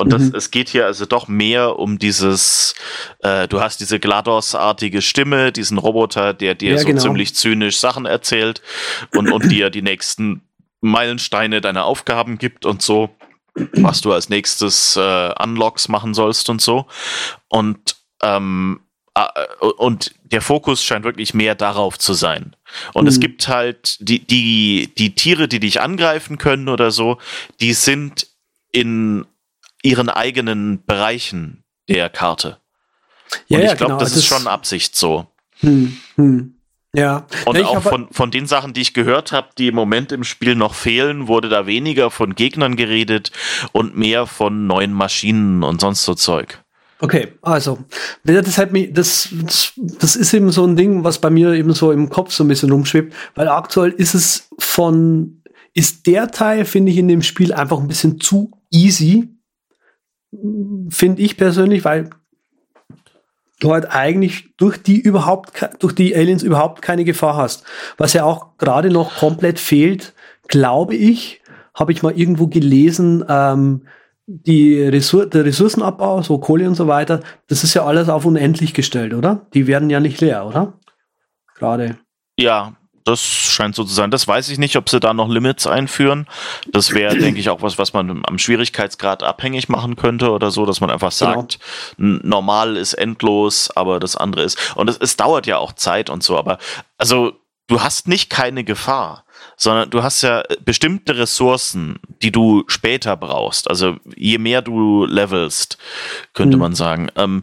[0.00, 0.34] Und das, mhm.
[0.34, 2.74] es geht hier also doch mehr um dieses,
[3.18, 7.02] äh, du hast diese GLaDOS-artige Stimme, diesen Roboter, der dir ja, so genau.
[7.02, 8.62] ziemlich zynisch Sachen erzählt
[9.14, 10.40] und, und dir die nächsten
[10.80, 13.10] Meilensteine deiner Aufgaben gibt und so,
[13.74, 16.86] was du als nächstes äh, Unlocks machen sollst und so.
[17.48, 18.80] Und ähm,
[19.14, 22.56] äh, und der Fokus scheint wirklich mehr darauf zu sein.
[22.94, 23.08] Und mhm.
[23.08, 27.18] es gibt halt die, die, die Tiere, die dich angreifen können oder so,
[27.60, 28.28] die sind
[28.72, 29.26] in
[29.82, 32.58] ihren eigenen Bereichen der Karte.
[33.48, 33.98] Ja, und ich glaube, genau.
[33.98, 35.26] das ist schon Absicht so.
[35.60, 36.54] Hm, hm.
[36.92, 37.26] Ja.
[37.46, 40.24] Und ja, auch von, von den Sachen, die ich gehört habe, die im Moment im
[40.24, 43.30] Spiel noch fehlen, wurde da weniger von Gegnern geredet
[43.72, 46.62] und mehr von neuen Maschinen und sonst so Zeug.
[47.02, 47.78] Okay, also,
[48.24, 51.92] das, halt, das, das, das ist eben so ein Ding, was bei mir eben so
[51.92, 56.92] im Kopf so ein bisschen rumschwebt, weil aktuell ist es von, ist der Teil, finde
[56.92, 59.28] ich, in dem Spiel einfach ein bisschen zu easy,
[60.88, 62.10] finde ich persönlich, weil
[63.60, 67.64] du halt eigentlich durch die überhaupt, durch die Aliens überhaupt keine Gefahr hast.
[67.98, 70.14] Was ja auch gerade noch komplett fehlt,
[70.48, 71.42] glaube ich,
[71.74, 73.86] habe ich mal irgendwo gelesen, ähm,
[74.26, 78.74] die Ressour der Ressourcenabbau, so Kohle und so weiter, das ist ja alles auf unendlich
[78.74, 79.46] gestellt, oder?
[79.54, 80.74] Die werden ja nicht leer, oder?
[81.56, 81.98] Gerade.
[82.38, 84.10] Ja, das scheint so zu sein.
[84.10, 86.26] Das weiß ich nicht, ob sie da noch Limits einführen.
[86.70, 90.66] Das wäre, denke ich, auch was, was man am Schwierigkeitsgrad abhängig machen könnte oder so,
[90.66, 91.34] dass man einfach genau.
[91.34, 91.58] sagt,
[91.96, 92.20] genau.
[92.22, 94.76] normal ist endlos, aber das andere ist.
[94.76, 96.58] Und es, es dauert ja auch Zeit und so, aber
[96.98, 97.32] also
[97.66, 99.24] du hast nicht keine Gefahr
[99.56, 103.68] sondern du hast ja bestimmte Ressourcen, die du später brauchst.
[103.68, 105.76] Also je mehr du levelst,
[106.32, 106.60] könnte mhm.
[106.60, 107.10] man sagen.
[107.16, 107.42] Ähm,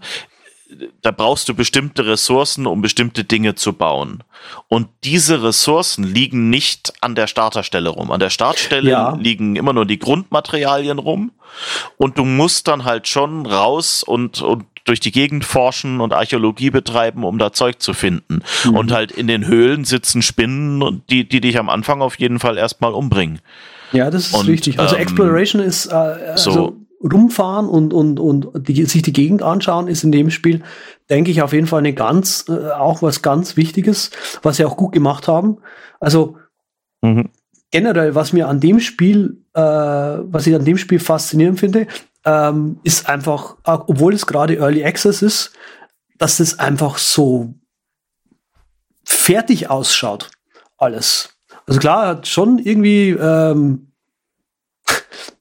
[1.02, 4.24] da brauchst du bestimmte Ressourcen, um bestimmte Dinge zu bauen.
[4.68, 8.12] Und diese Ressourcen liegen nicht an der Starterstelle rum.
[8.12, 9.16] An der Startstelle ja.
[9.16, 11.32] liegen immer nur die Grundmaterialien rum.
[11.98, 16.70] Und du musst dann halt schon raus und, und durch die Gegend forschen und Archäologie
[16.70, 18.42] betreiben, um da Zeug zu finden.
[18.64, 18.76] Mhm.
[18.76, 22.58] Und halt in den Höhlen sitzen Spinnen, die, die dich am Anfang auf jeden Fall
[22.58, 23.40] erstmal umbringen.
[23.92, 24.80] Ja, das ist und, wichtig.
[24.80, 29.42] Also ähm, Exploration ist äh, also so rumfahren und, und, und die, sich die Gegend
[29.42, 30.64] anschauen, ist in dem Spiel,
[31.10, 34.78] denke ich, auf jeden Fall eine ganz, äh, auch was ganz Wichtiges, was sie auch
[34.78, 35.58] gut gemacht haben.
[36.00, 36.38] Also
[37.02, 37.30] mhm.
[37.72, 41.88] generell, was mir an dem Spiel, äh, was ich an dem Spiel faszinierend finde,
[42.26, 45.54] ähm, ist einfach, obwohl es gerade Early Access ist,
[46.18, 47.54] dass es einfach so
[49.04, 50.30] fertig ausschaut.
[50.78, 51.30] Alles.
[51.66, 53.87] Also klar, hat schon irgendwie ähm,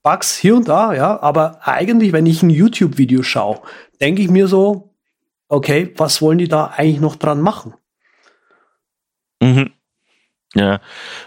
[0.03, 3.61] Bugs hier und da, ja, aber eigentlich, wenn ich ein YouTube-Video schaue,
[4.01, 4.95] denke ich mir so,
[5.49, 7.75] okay, was wollen die da eigentlich noch dran machen?
[9.43, 9.73] Mhm.
[10.57, 10.81] Ja,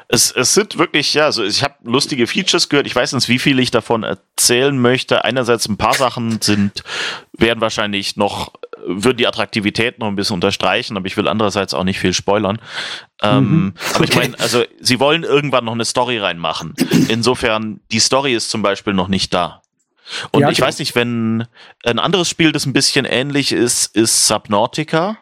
[0.07, 2.87] es, es sind wirklich, ja, also ich habe lustige Features gehört.
[2.87, 5.23] Ich weiß nicht, wie viel ich davon erzählen möchte.
[5.23, 6.83] Einerseits ein paar Sachen sind,
[7.37, 8.53] werden wahrscheinlich noch,
[8.87, 12.59] würden die Attraktivität noch ein bisschen unterstreichen, aber ich will andererseits auch nicht viel spoilern.
[13.21, 13.73] Ähm, mhm.
[13.93, 16.73] Aber ich meine, also sie wollen irgendwann noch eine Story reinmachen.
[17.07, 19.61] Insofern, die Story ist zum Beispiel noch nicht da.
[20.31, 21.45] Und ja, ich weiß nicht, wenn
[21.85, 25.19] ein anderes Spiel, das ein bisschen ähnlich ist, ist Subnautica.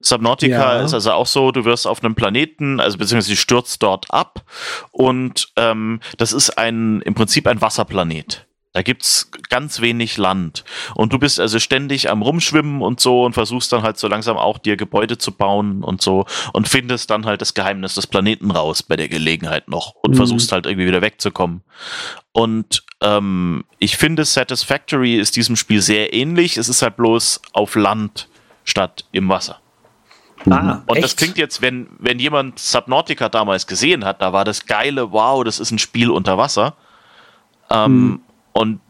[0.00, 0.82] Subnautica ja.
[0.82, 4.44] ist also auch so, du wirst auf einem Planeten, also beziehungsweise stürzt dort ab
[4.92, 8.46] und ähm, das ist ein im Prinzip ein Wasserplanet.
[8.74, 10.62] Da gibt's ganz wenig Land.
[10.94, 14.36] Und du bist also ständig am Rumschwimmen und so und versuchst dann halt so langsam
[14.36, 18.50] auch dir Gebäude zu bauen und so und findest dann halt das Geheimnis des Planeten
[18.52, 20.16] raus bei der Gelegenheit noch und mhm.
[20.16, 21.62] versuchst halt irgendwie wieder wegzukommen.
[22.30, 26.56] Und ähm, ich finde, Satisfactory ist diesem Spiel sehr ähnlich.
[26.56, 28.28] Es ist halt bloß auf Land
[28.64, 29.60] statt im Wasser.
[30.48, 31.04] Ah, und echt?
[31.04, 35.42] das klingt jetzt, wenn, wenn jemand Subnautica damals gesehen hat, da war das geile, wow,
[35.44, 36.74] das ist ein Spiel unter Wasser.
[37.70, 38.20] Ähm, hm.
[38.52, 38.80] Und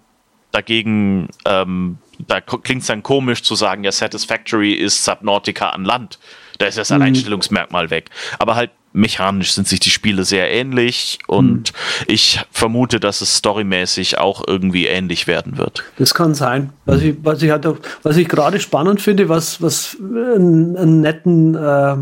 [0.53, 6.19] dagegen, ähm, da klingt es dann komisch zu sagen, ja, Satisfactory ist Subnautica an Land.
[6.59, 7.91] Da ist das Alleinstellungsmerkmal hm.
[7.91, 8.11] weg.
[8.39, 11.75] Aber halt mechanisch sind sich die Spiele sehr ähnlich und hm.
[12.07, 15.85] ich vermute, dass es storymäßig auch irgendwie ähnlich werden wird.
[15.99, 16.73] Das kann sein.
[16.85, 21.01] Was ich, was ich halt auch, was ich gerade spannend finde, was, was einen, einen
[21.01, 21.97] netten äh,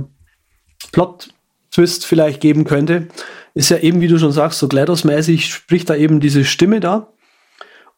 [0.92, 3.08] Plot-Twist vielleicht geben könnte,
[3.54, 7.12] ist ja eben, wie du schon sagst, so GLaDOS-mäßig spricht da eben diese Stimme da.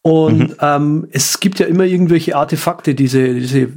[0.02, 0.56] Und mhm.
[0.60, 3.72] ähm, es gibt ja immer irgendwelche Artefakte, diese, diese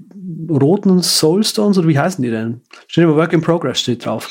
[0.50, 2.62] roten Soulstones, oder wie heißen die denn?
[2.88, 4.30] Steht immer Work in Progress steht drauf.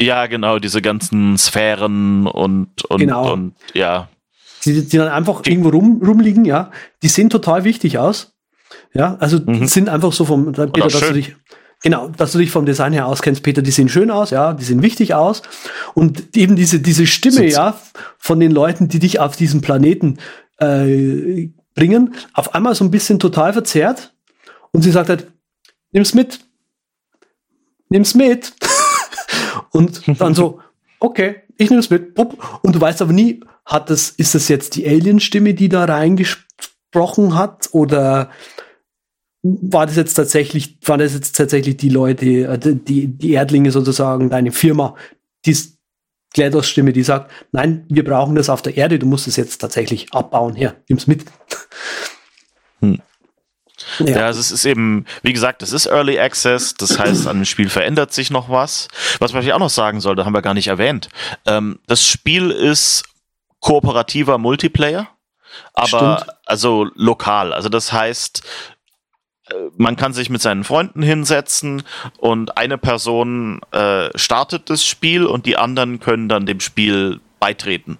[0.00, 3.32] Ja, genau, diese ganzen Sphären und, und, genau.
[3.32, 4.08] und ja.
[4.64, 6.70] Die, die dann einfach die, irgendwo rum, rumliegen, ja.
[7.02, 8.34] Die sehen total wichtig aus.
[8.92, 9.66] Ja, also mhm.
[9.66, 11.36] sind einfach so vom, Peter, dass du dich,
[11.82, 14.64] genau, dass du dich vom Design her auskennst, Peter, die sehen schön aus, ja, die
[14.64, 15.42] sehen wichtig aus.
[15.94, 17.54] Und eben diese, diese Stimme, Sitz.
[17.54, 17.78] ja,
[18.18, 20.18] von den Leuten, die dich auf diesen Planeten
[20.58, 24.14] äh, bringen, auf einmal so ein bisschen total verzerrt.
[24.72, 25.28] Und sie sagt halt,
[25.92, 26.40] nimm's mit.
[27.88, 28.52] Nimm's mit.
[29.76, 30.60] und dann so,
[31.00, 32.18] okay, ich nehme es mit.
[32.18, 37.34] Und du weißt aber nie, hat das, ist das jetzt die Alien-Stimme, die da reingesprochen
[37.34, 37.68] hat?
[37.72, 38.30] Oder
[39.42, 44.30] war das jetzt tatsächlich, waren das jetzt tatsächlich die Leute, äh, die, die Erdlinge sozusagen,
[44.30, 44.96] deine Firma,
[45.44, 45.56] die
[46.34, 50.12] GLaDOS-Stimme, die sagt, nein, wir brauchen das auf der Erde, du musst es jetzt tatsächlich
[50.12, 50.54] abbauen.
[50.54, 51.24] Hier, nimm's mit.
[52.80, 53.00] Hm.
[53.98, 54.06] Ja.
[54.06, 57.44] ja, also es ist eben, wie gesagt, es ist Early Access, das heißt, an dem
[57.44, 58.88] Spiel verändert sich noch was.
[59.18, 61.08] Was man vielleicht auch noch sagen sollte, haben wir gar nicht erwähnt.
[61.46, 63.04] Ähm, das Spiel ist
[63.60, 65.08] kooperativer Multiplayer,
[65.72, 66.36] aber Stimmt.
[66.46, 67.52] also lokal.
[67.52, 68.42] Also das heißt,
[69.48, 71.82] äh, man kann sich mit seinen Freunden hinsetzen
[72.18, 77.98] und eine Person äh, startet das Spiel und die anderen können dann dem Spiel beitreten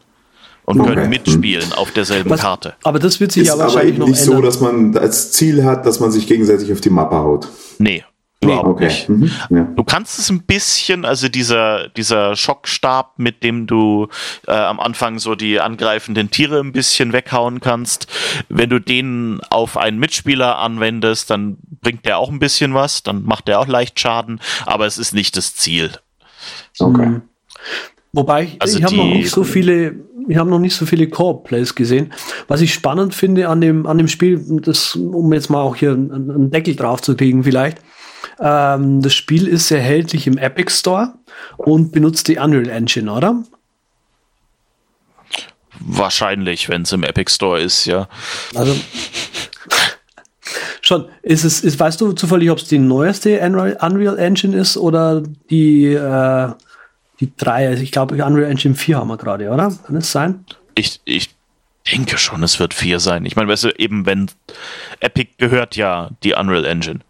[0.66, 0.94] und okay.
[0.94, 2.74] können mitspielen auf derselben Was, Karte.
[2.82, 4.36] Aber das wird sich ist ja wahrscheinlich aber noch nicht ändern.
[4.36, 7.48] so, dass man als Ziel hat, dass man sich gegenseitig auf die Mappe haut.
[7.78, 8.04] Nee,
[8.42, 8.84] Überhaupt okay.
[8.84, 9.08] nicht.
[9.08, 9.30] Mhm.
[9.50, 9.62] Ja.
[9.76, 14.08] Du kannst es ein bisschen, also dieser, dieser Schockstab, mit dem du
[14.46, 18.06] äh, am Anfang so die angreifenden Tiere ein bisschen weghauen kannst,
[18.48, 23.24] wenn du den auf einen Mitspieler anwendest, dann bringt der auch ein bisschen was, dann
[23.24, 25.92] macht der auch leicht Schaden, aber es ist nicht das Ziel.
[26.78, 27.20] Okay.
[28.16, 29.94] Wobei, ich, also ich habe noch nicht so viele,
[30.26, 32.14] ich habe noch nicht so viele Core-Plays gesehen.
[32.48, 35.90] Was ich spannend finde an dem, an dem Spiel, das, um jetzt mal auch hier
[35.90, 37.76] einen, einen Deckel drauf zu kriegen vielleicht,
[38.40, 41.12] ähm, das Spiel ist erhältlich im Epic Store
[41.58, 43.42] und benutzt die Unreal Engine, oder?
[45.80, 48.08] Wahrscheinlich, wenn es im Epic Store ist, ja.
[48.54, 48.74] Also
[50.80, 51.04] schon.
[51.20, 55.92] Ist es, ist, weißt du zufällig, ob es die neueste Unreal Engine ist oder die,
[55.92, 56.48] äh,
[57.20, 57.68] die drei?
[57.68, 59.72] Also ich glaube, Unreal Engine 4 haben wir gerade, oder?
[59.86, 60.44] Kann es sein?
[60.74, 61.30] Ich, ich
[61.90, 63.24] denke schon, es wird 4 sein.
[63.26, 64.30] Ich meine, weißt du, eben wenn
[65.00, 67.00] Epic gehört ja die Unreal Engine.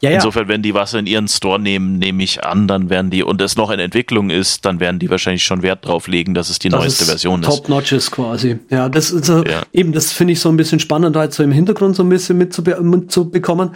[0.00, 0.16] Ja, ja.
[0.16, 3.40] Insofern, wenn die was in ihren Store nehmen, nehme ich an, dann werden die, und
[3.40, 6.58] es noch in Entwicklung ist, dann werden die wahrscheinlich schon Wert drauf legen, dass es
[6.58, 7.48] die das neueste Version ist.
[7.48, 8.58] Top Notches quasi.
[8.68, 9.62] Ja, das ist so, ja.
[9.72, 12.36] eben, das finde ich so ein bisschen spannend, halt so im Hintergrund so ein bisschen
[12.36, 13.74] mitzubekommen,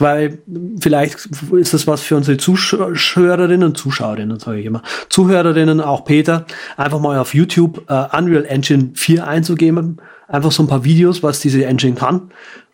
[0.00, 0.38] weil
[0.80, 6.46] vielleicht ist das was für unsere Zuhörerinnen und Zuschauerinnen, sage ich immer, Zuhörerinnen, auch Peter,
[6.76, 11.40] einfach mal auf YouTube uh, Unreal Engine 4 einzugeben, einfach so ein paar Videos, was
[11.40, 12.30] diese Engine kann.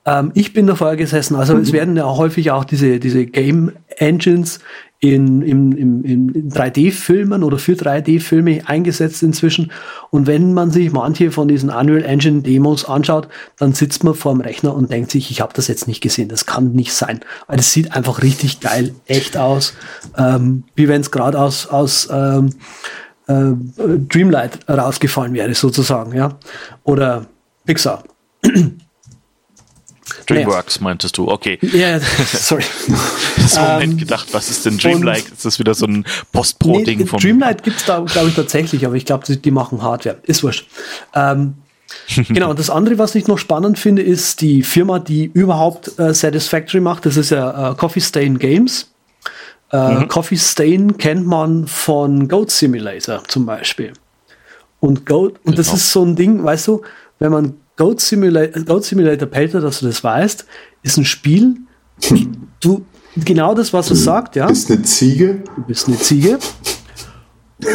[0.06, 1.62] Ähm, ich bin davor gesessen, also mhm.
[1.62, 4.60] es werden ja häufig auch diese, diese Game Engines
[5.00, 9.70] in, in, in, in 3D-Filmen oder für 3D-Filme eingesetzt inzwischen.
[10.10, 13.28] Und wenn man sich manche von diesen Unreal Engine Demos anschaut,
[13.58, 16.28] dann sitzt man vor dem Rechner und denkt sich, ich habe das jetzt nicht gesehen,
[16.28, 17.20] das kann nicht sein.
[17.46, 19.74] Weil es sieht einfach richtig geil, echt aus,
[20.16, 22.50] ähm, wie wenn es gerade aus, aus ähm,
[23.26, 23.52] äh,
[24.08, 26.38] Dreamlight rausgefallen wäre, sozusagen, ja.
[26.84, 27.26] Oder
[27.66, 28.04] Pixar.
[30.26, 31.58] Dreamworks meintest du, okay.
[31.62, 32.64] Ja, sorry.
[33.36, 35.28] ich habe um, Moment ähm, gedacht, was ist denn Dreamlight?
[35.28, 37.20] Ist das wieder so ein Post-Pro-Ding nee, vom.
[37.20, 40.18] Dreamlight gibt's da, glaube ich, tatsächlich, aber ich glaube, die, die, machen Hardware.
[40.24, 40.68] Ist wurscht.
[41.14, 41.54] Ähm,
[42.28, 46.12] genau, und das andere, was ich noch spannend finde, ist die Firma, die überhaupt äh,
[46.12, 47.06] Satisfactory macht.
[47.06, 48.90] Das ist ja äh, Coffee Stain Games.
[49.72, 50.08] Äh, mhm.
[50.08, 53.92] Coffee Stain kennt man von Goat Simulator zum Beispiel.
[54.80, 55.56] Und Goat, und genau.
[55.56, 56.82] das ist so ein Ding, weißt du,
[57.18, 60.46] wenn man Goat Simulator, Goat Simulator Pelter, dass du das weißt,
[60.82, 61.56] ist ein Spiel,
[62.60, 62.84] du,
[63.16, 64.46] genau das, was es sagt, ja.
[64.46, 65.42] Du bist eine Ziege.
[65.56, 66.38] Du bist eine Ziege.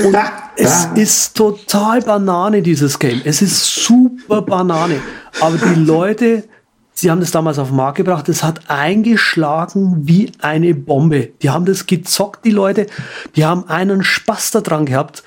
[0.05, 0.17] Und
[0.55, 3.21] es ist total Banane, dieses Game.
[3.23, 5.01] Es ist super Banane.
[5.39, 6.45] Aber die Leute,
[6.93, 11.29] sie haben das damals auf den Markt gebracht, es hat eingeschlagen wie eine Bombe.
[11.41, 12.87] Die haben das gezockt, die Leute.
[13.35, 15.23] Die haben einen Spaß daran gehabt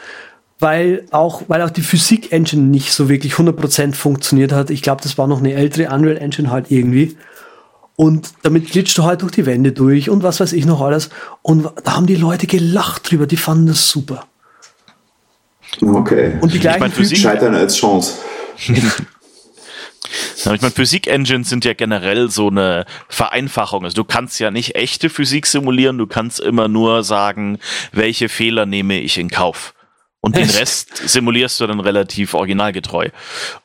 [0.59, 4.71] weil auch, weil auch die Physik-Engine nicht so wirklich 100% funktioniert hat.
[4.71, 7.17] Ich glaube, das war noch eine ältere Unreal Engine halt irgendwie.
[7.97, 11.11] Und damit glitscht du halt durch die Wände durch und was weiß ich noch alles.
[11.43, 14.27] Und da haben die Leute gelacht drüber, die fanden das super.
[15.81, 16.39] Okay.
[16.41, 18.15] Und die gleichen ich mein, Scheitern als Chance.
[20.37, 23.85] Ich meine, Physik-Engines sind ja generell so eine Vereinfachung.
[23.85, 27.59] Also du kannst ja nicht echte Physik simulieren, du kannst immer nur sagen,
[27.93, 29.75] welche Fehler nehme ich in Kauf.
[30.25, 33.11] Und den Rest simulierst du dann relativ originalgetreu.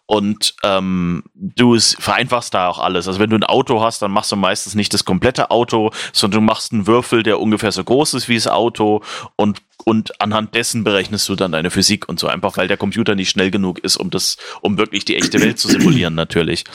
[0.07, 3.07] Und ähm, du vereinfachst da auch alles.
[3.07, 6.41] Also wenn du ein Auto hast, dann machst du meistens nicht das komplette Auto, sondern
[6.41, 9.01] du machst einen Würfel, der ungefähr so groß ist wie das Auto
[9.37, 13.15] und und anhand dessen berechnest du dann deine Physik und so einfach, weil der Computer
[13.15, 16.65] nicht schnell genug ist, um das, um wirklich die echte Welt zu simulieren natürlich.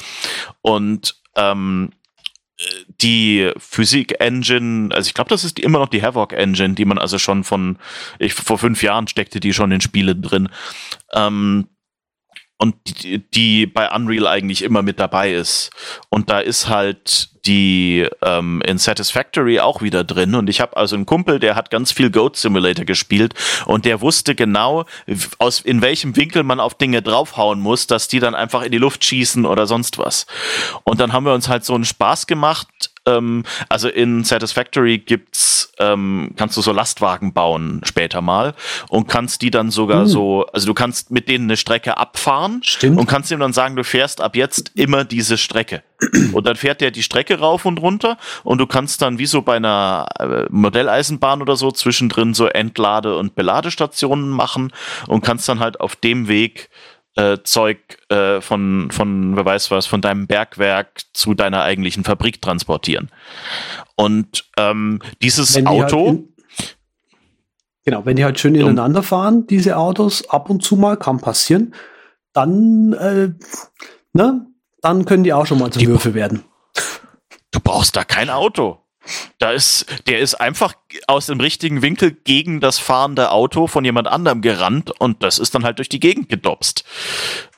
[0.63, 1.91] Und ähm,
[3.01, 7.45] die Physik-Engine, also ich glaube, das ist immer noch die Havoc-Engine, die man also schon
[7.45, 7.79] von,
[8.19, 10.49] ich, vor fünf Jahren steckte die schon in Spielen drin.
[11.13, 11.69] Ähm,
[12.59, 15.71] und die, die bei Unreal eigentlich immer mit dabei ist.
[16.09, 20.35] Und da ist halt die ähm, in Satisfactory auch wieder drin.
[20.35, 23.35] Und ich habe also einen Kumpel, der hat ganz viel Goat Simulator gespielt
[23.67, 24.85] und der wusste genau,
[25.39, 28.79] aus in welchem Winkel man auf Dinge draufhauen muss, dass die dann einfach in die
[28.79, 30.27] Luft schießen oder sonst was.
[30.85, 32.69] Und dann haben wir uns halt so einen Spaß gemacht,
[33.07, 38.55] ähm, also in Satisfactory gibt's, ähm, kannst du so Lastwagen bauen später mal
[38.89, 40.07] und kannst die dann sogar hm.
[40.07, 42.99] so, also du kannst mit denen eine Strecke abfahren Stimmt.
[42.99, 45.83] und kannst ihm dann sagen, du fährst ab jetzt immer diese Strecke.
[46.33, 49.43] Und dann fährt der die Strecke rauf und runter und du kannst dann wie so
[49.43, 54.73] bei einer äh, Modelleisenbahn oder so zwischendrin so Entlade- und Beladestationen machen
[55.07, 56.69] und kannst dann halt auf dem Weg
[57.17, 62.43] äh, Zeug äh, von, von, wer weiß was, von deinem Bergwerk zu deiner eigentlichen Fabrik
[62.43, 63.11] transportieren.
[63.97, 66.09] Und ähm, dieses die halt Auto.
[66.09, 66.35] in,
[67.85, 71.75] genau, wenn die halt schön ineinander fahren, diese Autos, ab und zu mal, kann passieren,
[72.33, 73.31] dann, äh,
[74.13, 74.47] ne,
[74.81, 76.45] dann können die auch schon mal zu Die- Würfel werden.
[77.53, 78.84] Du brauchst da kein Auto.
[79.39, 80.75] Da ist, der ist einfach
[81.07, 85.55] aus dem richtigen Winkel gegen das fahrende Auto von jemand anderem gerannt und das ist
[85.55, 86.85] dann halt durch die Gegend gedopst.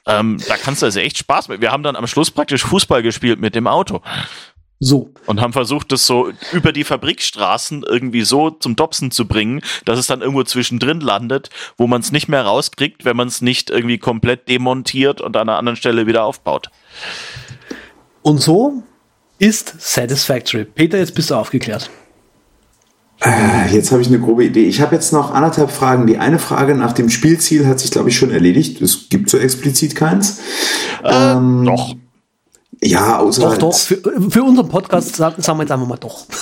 [0.06, 1.61] Ähm, da kannst du also echt Spaß mit.
[1.61, 4.02] Wir haben dann am Schluss praktisch Fußball gespielt mit dem Auto
[4.78, 5.11] So.
[5.26, 9.98] und haben versucht, das so über die Fabrikstraßen irgendwie so zum Dopsen zu bringen, dass
[9.98, 13.70] es dann irgendwo zwischendrin landet, wo man es nicht mehr rauskriegt, wenn man es nicht
[13.70, 16.70] irgendwie komplett demontiert und an einer anderen Stelle wieder aufbaut.
[18.22, 18.82] Und so
[19.38, 20.64] ist Satisfactory.
[20.64, 21.90] Peter, jetzt bist du aufgeklärt.
[23.20, 24.64] Äh, Jetzt habe ich eine grobe Idee.
[24.66, 26.07] Ich habe jetzt noch anderthalb Fragen.
[26.07, 28.81] Die eine Frage nach dem Spielziel hat sich, glaube ich, schon erledigt.
[28.83, 30.40] Es gibt so explizit keins.
[31.03, 31.94] Ähm, Doch.
[32.83, 33.75] Ja, außer Doch, doch.
[33.75, 33.96] Für,
[34.31, 36.27] für unseren Podcast sagen, sagen wir jetzt einfach mal doch.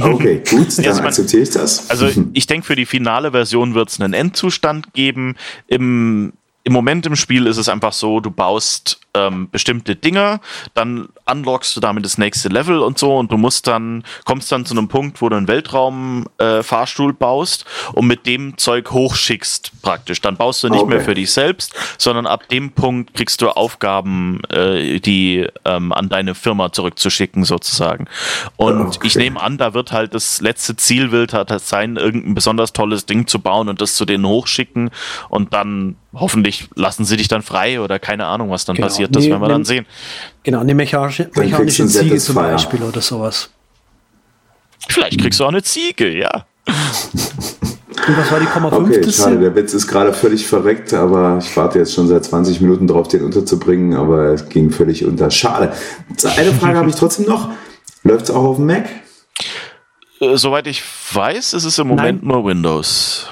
[0.00, 1.90] Okay, gut, dann Erstmal- akzeptiere ich das.
[1.90, 5.36] Also ich denke, für die finale Version wird es einen Endzustand geben.
[5.68, 6.32] Im,
[6.64, 10.40] Im Moment im Spiel ist es einfach so, du baust ähm, bestimmte Dinge,
[10.72, 14.66] dann unlockst du damit das nächste Level und so und du musst dann, kommst dann
[14.66, 20.20] zu einem Punkt, wo du einen Weltraumfahrstuhl äh, baust und mit dem Zeug hochschickst praktisch.
[20.20, 20.90] Dann baust du nicht Okay.
[20.90, 26.08] mehr für dich selbst, sondern ab dem Punkt kriegst du Aufgaben, äh, die ähm, an
[26.08, 28.06] deine Firma zurückzuschicken sozusagen.
[28.56, 29.06] Und Okay.
[29.06, 33.06] ich nehme an, da wird halt das letzte Ziel wird halt sein, irgendein besonders tolles
[33.06, 34.90] Ding zu bauen und das zu denen hochschicken
[35.28, 38.86] und dann hoffentlich lassen sie dich dann frei oder keine Ahnung, was dann Genau.
[38.88, 39.86] passiert, das Nee, werden wir dann sehen.
[40.44, 42.34] Genau, eine mechanische, mechanische ein Ziege zum.
[42.36, 43.50] Beispiel oder sowas.
[44.88, 46.46] Vielleicht kriegst du auch eine Ziege, ja.
[48.06, 49.12] Und was war die Komma Okay, fünfte?
[49.12, 52.86] schade, der Witz ist gerade völlig verreckt, aber ich warte jetzt schon seit 20 Minuten
[52.86, 55.30] drauf, den unterzubringen, aber es ging völlig unter.
[55.30, 55.72] Schade.
[56.36, 57.48] Eine Frage habe ich trotzdem noch.
[58.02, 58.84] Läuft es auch auf dem Mac?
[60.20, 63.26] Äh, soweit ich weiß, ist es im Moment nur Windows.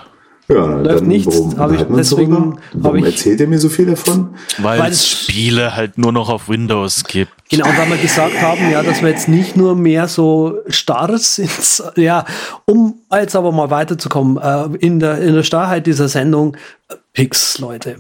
[0.49, 4.35] Ja, Läuft nichts, warum habe ich- deswegen Warum ich- erzählt ihr mir so viel davon?
[4.59, 7.31] Weil, Weil es Spiele halt nur noch auf Windows gibt.
[7.49, 11.51] Genau, weil wir gesagt haben, ja, dass wir jetzt nicht nur mehr so starr sind,
[11.97, 12.25] ja,
[12.67, 16.57] um jetzt aber mal weiterzukommen, äh, in, der, in der Starrheit dieser Sendung,
[16.89, 17.97] äh, Pix, Leute.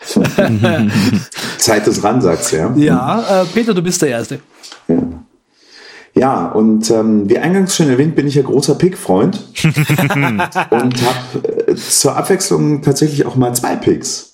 [1.58, 2.72] Zeit des Ran, sagt's ja.
[2.76, 4.40] Ja, äh, Peter, du bist der Erste.
[4.86, 4.96] Ja,
[6.18, 11.74] ja und ähm, wie eingangs schon erwähnt, bin ich ja großer Pick-Freund und habe äh,
[11.74, 14.28] zur Abwechslung tatsächlich auch mal zwei Picks.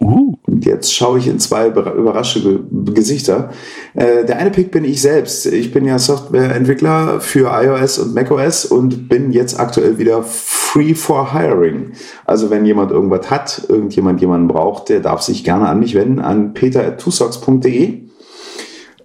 [0.00, 0.34] Uh.
[0.46, 2.60] Und jetzt schaue ich in zwei über- überraschende
[2.92, 3.50] Gesichter.
[3.94, 5.46] Äh, der eine Pick bin ich selbst.
[5.46, 11.32] Ich bin ja Softwareentwickler für iOS und macOS und bin jetzt aktuell wieder free for
[11.32, 11.92] hiring.
[12.26, 16.20] Also wenn jemand irgendwas hat, irgendjemand jemanden braucht, der darf sich gerne an mich wenden,
[16.20, 18.07] an peter.tusox.de.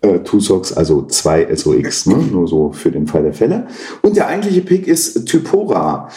[0.04, 2.18] Äh, Tusox, also 2 SOX, ne?
[2.30, 3.68] nur so für den Fall der Fälle.
[4.02, 6.10] Und der eigentliche Pick ist Typora.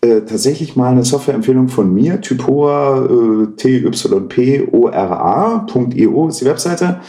[0.00, 2.22] Äh, tatsächlich mal eine Softwareempfehlung von mir.
[2.22, 4.68] Typora, äh, T-Y-P-O-R-A.io
[6.28, 7.00] ist die Webseite.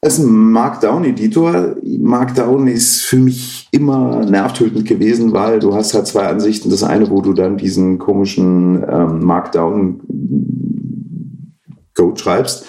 [0.00, 1.74] Das ist ein Markdown-Editor.
[1.98, 6.70] Markdown ist für mich immer nervtötend gewesen, weil du hast halt zwei Ansichten.
[6.70, 12.66] Das eine, wo du dann diesen komischen ähm, Markdown-Code schreibst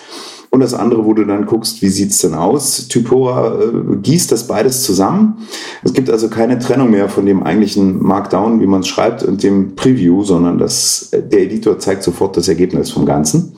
[0.51, 2.89] und das andere, wo du dann guckst, wie sieht's denn aus.
[2.89, 5.37] Typora äh, gießt das beides zusammen.
[5.81, 9.41] Es gibt also keine Trennung mehr von dem eigentlichen Markdown, wie man es schreibt, und
[9.43, 13.53] dem Preview, sondern das, der Editor zeigt sofort das Ergebnis vom Ganzen.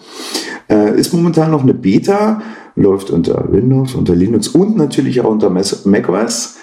[0.70, 2.44] Äh, ist momentan noch eine Beta,
[2.76, 6.58] läuft unter Windows, unter Linux und natürlich auch unter macOS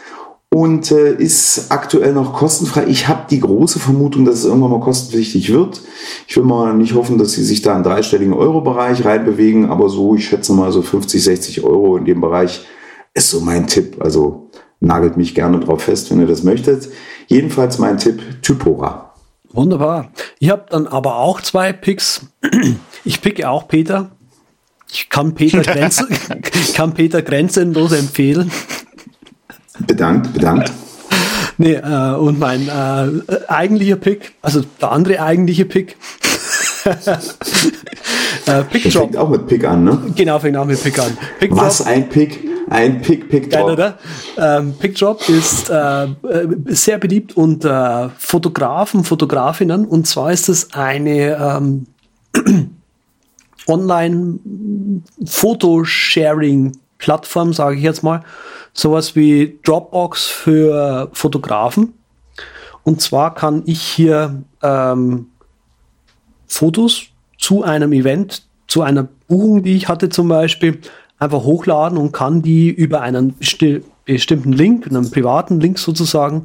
[0.52, 2.86] und äh, ist aktuell noch kostenfrei.
[2.88, 5.80] Ich habe die große Vermutung, dass es irgendwann mal kostenpflichtig wird.
[6.26, 10.16] Ich will mal nicht hoffen, dass sie sich da in dreistelligen Euro-Bereich reinbewegen, aber so,
[10.16, 12.66] ich schätze mal so 50, 60 Euro in dem Bereich
[13.14, 13.96] ist so mein Tipp.
[14.00, 16.88] Also nagelt mich gerne drauf fest, wenn ihr das möchtet.
[17.28, 19.14] Jedenfalls mein Tipp, Typora.
[19.52, 20.10] Wunderbar.
[20.38, 22.22] Ich habe dann aber auch zwei Picks.
[23.04, 24.10] Ich picke auch Peter.
[24.92, 26.08] Ich kann Peter, Grenzen,
[26.54, 28.50] ich kann Peter grenzenlos empfehlen.
[29.86, 30.72] Bedankt, bedankt.
[31.58, 33.10] Nee, äh, und mein äh,
[33.48, 35.96] eigentlicher Pick, also der andere eigentliche Pick.
[38.46, 39.02] äh, Pick Drop.
[39.02, 39.98] fängt auch mit Pick an, ne?
[40.16, 41.18] Genau, fängt auch mit Pick an.
[41.38, 41.86] Pick Was Drop.
[41.88, 42.48] ein Pick?
[42.70, 43.66] Ein Pick, Pick Drop.
[43.66, 43.98] Geil, oder?
[44.38, 46.08] Ähm, Pick Drop ist äh, äh
[46.68, 49.84] sehr beliebt unter Fotografen, Fotografinnen.
[49.84, 51.86] Und zwar ist es eine ähm,
[57.00, 58.22] Online-Fotosharing-Plattform, sage ich jetzt mal
[58.72, 61.94] sowas wie Dropbox für Fotografen.
[62.84, 65.26] Und zwar kann ich hier ähm,
[66.46, 67.06] Fotos
[67.38, 70.80] zu einem Event, zu einer Buchung, die ich hatte zum Beispiel,
[71.18, 76.42] einfach hochladen und kann die über einen besti bestimmten Link, einen privaten Link sozusagen,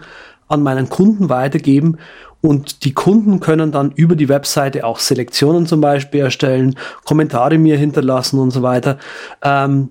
[0.47, 1.97] an meinen Kunden weitergeben.
[2.41, 7.77] Und die Kunden können dann über die Webseite auch Selektionen zum Beispiel erstellen, Kommentare mir
[7.77, 8.99] hinterlassen und so weiter.
[9.41, 9.89] Ähm,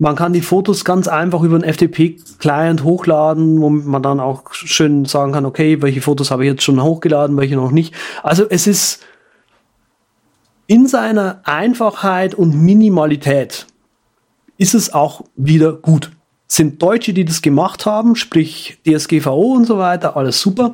[0.00, 5.04] man kann die Fotos ganz einfach über einen FTP-Client hochladen, womit man dann auch schön
[5.04, 7.94] sagen kann, okay, welche Fotos habe ich jetzt schon hochgeladen, welche noch nicht.
[8.22, 9.04] Also es ist
[10.66, 13.66] in seiner Einfachheit und Minimalität
[14.56, 16.10] ist es auch wieder gut.
[16.46, 20.70] Sind Deutsche, die das gemacht haben, sprich DSGVO und so weiter, alles super.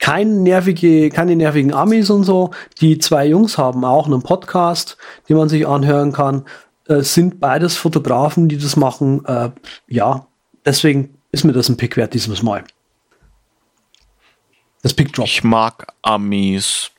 [0.00, 2.50] Kein nervige, keine nervigen Amis und so.
[2.80, 4.96] Die zwei Jungs haben auch einen Podcast,
[5.28, 6.44] den man sich anhören kann
[6.88, 9.24] äh, sind beides Fotografen, die das machen.
[9.24, 9.50] Äh,
[9.88, 10.26] ja,
[10.64, 12.64] deswegen ist mir das ein Pick wert dieses Mal.
[14.82, 15.26] Das Pick Drop.
[15.26, 16.90] Ich mag Amis.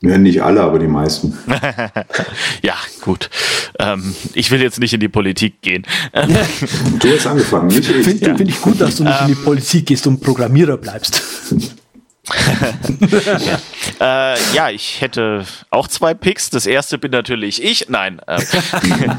[0.00, 1.36] Ja, nicht alle, aber die meisten.
[2.62, 3.30] ja, gut.
[3.78, 5.86] Ähm, ich will jetzt nicht in die Politik gehen.
[6.12, 8.04] du hast angefangen, nicht ich.
[8.04, 8.36] Finde ja.
[8.36, 11.22] find ich gut, dass du nicht ähm, in die ähm, Politik gehst und Programmierer bleibst.
[12.28, 13.60] ja.
[14.00, 16.50] Äh, ja, ich hätte auch zwei Picks.
[16.50, 17.88] Das erste bin natürlich ich.
[17.88, 18.42] Nein, ähm,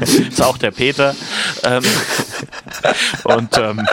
[0.00, 1.14] ist auch der Peter.
[1.62, 1.82] Ähm,
[3.24, 3.86] und ähm,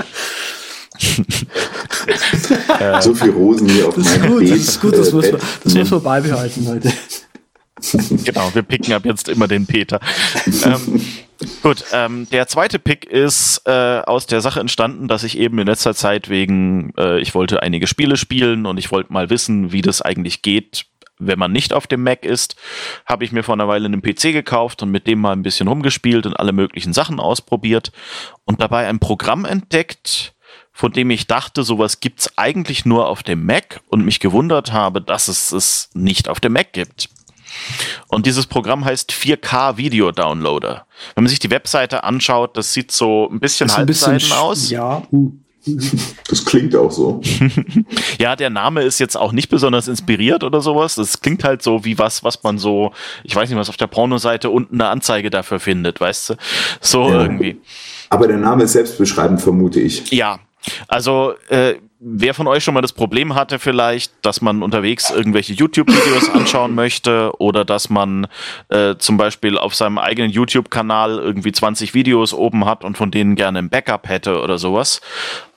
[3.02, 5.74] so viel Rosen hier auf meinem Beet, Das ist gut, das, äh, muss, man, das
[5.74, 6.92] muss man beibehalten heute.
[8.24, 10.00] Genau, wir picken ab jetzt immer den Peter.
[10.66, 11.02] ähm,
[11.62, 15.68] Gut, ähm, der zweite Pick ist äh, aus der Sache entstanden, dass ich eben in
[15.68, 19.82] letzter Zeit wegen, äh, ich wollte einige Spiele spielen und ich wollte mal wissen, wie
[19.82, 20.86] das eigentlich geht,
[21.20, 22.56] wenn man nicht auf dem Mac ist,
[23.06, 25.68] habe ich mir vor einer Weile einen PC gekauft und mit dem mal ein bisschen
[25.68, 27.92] rumgespielt und alle möglichen Sachen ausprobiert
[28.46, 30.34] und dabei ein Programm entdeckt,
[30.72, 35.02] von dem ich dachte, sowas gibt's eigentlich nur auf dem Mac und mich gewundert habe,
[35.02, 37.10] dass es es nicht auf dem Mac gibt.
[38.08, 40.86] Und dieses Programm heißt 4K Video Downloader.
[41.16, 44.70] Wenn man sich die Webseite anschaut, das sieht so ein bisschen halbseiden aus.
[44.70, 45.04] Ja.
[46.28, 47.22] Das klingt auch so.
[48.20, 50.96] ja, der Name ist jetzt auch nicht besonders inspiriert oder sowas.
[50.96, 52.92] Das klingt halt so wie was, was man so,
[53.24, 56.34] ich weiß nicht, was auf der Pornoseite unten eine Anzeige dafür findet, weißt du?
[56.82, 57.22] So ja.
[57.22, 57.62] irgendwie.
[58.10, 60.12] Aber der Name ist selbstbeschreibend, vermute ich.
[60.12, 60.40] Ja,
[60.88, 65.54] also äh, wer von euch schon mal das Problem hatte vielleicht, dass man unterwegs irgendwelche
[65.54, 68.28] YouTube-Videos anschauen möchte oder dass man
[68.70, 73.36] äh, zum Beispiel auf seinem eigenen YouTube-Kanal irgendwie 20 Videos oben hat und von denen
[73.36, 75.02] gerne ein Backup hätte oder sowas.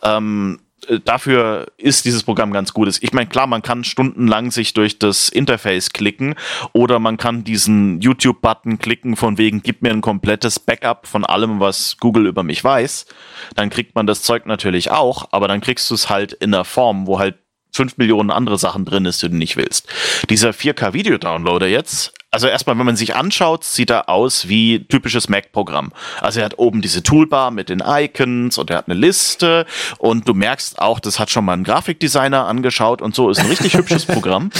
[0.02, 0.65] Ähm, äh,
[1.04, 2.86] dafür ist dieses Programm ganz gut.
[3.00, 6.34] Ich meine, klar, man kann stundenlang sich durch das Interface klicken
[6.72, 11.60] oder man kann diesen YouTube-Button klicken von wegen, gib mir ein komplettes Backup von allem,
[11.60, 13.06] was Google über mich weiß.
[13.54, 16.64] Dann kriegt man das Zeug natürlich auch, aber dann kriegst du es halt in der
[16.64, 17.36] Form, wo halt
[17.76, 19.86] fünf Millionen andere Sachen drin ist, die du nicht willst.
[20.30, 25.92] Dieser 4K-Video-Downloader jetzt, also erstmal, wenn man sich anschaut, sieht er aus wie typisches Mac-Programm.
[26.20, 29.64] Also er hat oben diese Toolbar mit den Icons und er hat eine Liste
[29.98, 33.46] und du merkst auch, das hat schon mal ein Grafikdesigner angeschaut und so ist ein
[33.46, 34.50] richtig hübsches Programm.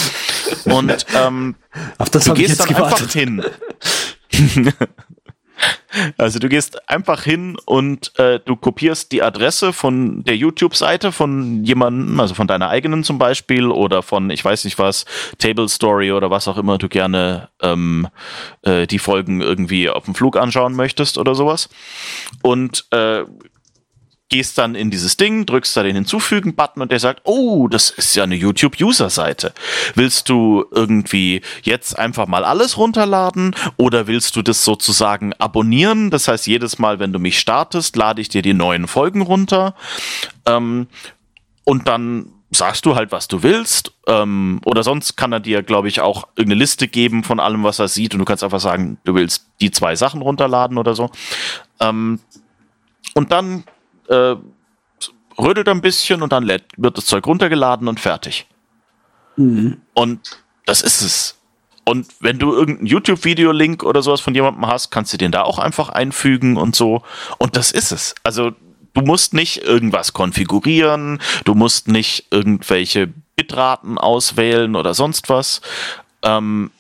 [0.65, 1.57] Und ähm,
[1.99, 3.01] Auf das du gehst dann gewartet.
[3.03, 3.45] einfach hin.
[6.19, 11.65] Also du gehst einfach hin und äh, du kopierst die Adresse von der YouTube-Seite von
[11.65, 15.05] jemandem, also von deiner eigenen zum Beispiel oder von, ich weiß nicht was,
[15.39, 18.09] Table Story oder was auch immer du gerne ähm,
[18.63, 21.69] äh, die Folgen irgendwie auf dem Flug anschauen möchtest oder sowas.
[22.43, 23.25] Und äh,
[24.29, 28.17] gehst dann in dieses Ding, drückst da den Hinzufügen-Button und der sagt, oh, das ist
[28.17, 29.53] ja eine YouTube-User-Seite.
[29.95, 36.11] Willst du irgendwie jetzt einfach mal alles runterladen oder willst du das sozusagen abonnieren?
[36.11, 39.75] Das heißt, jedes Mal, wenn du mich startest, lade ich dir die neuen Folgen runter.
[40.45, 40.89] Ähm,
[41.65, 43.93] und dann sagst du halt, was du willst.
[44.07, 47.79] Ähm, oder sonst kann er dir, glaube ich, auch irgendeine Liste geben von allem, was
[47.79, 48.15] er sieht.
[48.15, 51.11] Und du kannst einfach sagen, du willst die zwei Sachen runterladen oder so.
[51.81, 52.21] Ähm,
[53.15, 53.65] und dann
[54.09, 54.37] äh,
[55.39, 58.47] rödelt ein bisschen und dann wird das Zeug runtergeladen und fertig.
[59.37, 59.79] Mhm.
[59.95, 61.37] Und das ist es.
[61.85, 65.61] Und wenn du irgendeinen YouTube-Video-Link oder sowas von jemandem hast, kannst du den da auch
[65.61, 67.03] einfach einfügen und so.
[67.39, 68.15] Und das ist es.
[68.25, 68.53] Also
[68.93, 75.61] du musst nicht irgendwas konfigurieren, du musst nicht irgendwelche Bitraten auswählen oder sonst was.
[76.23, 76.73] Ähm,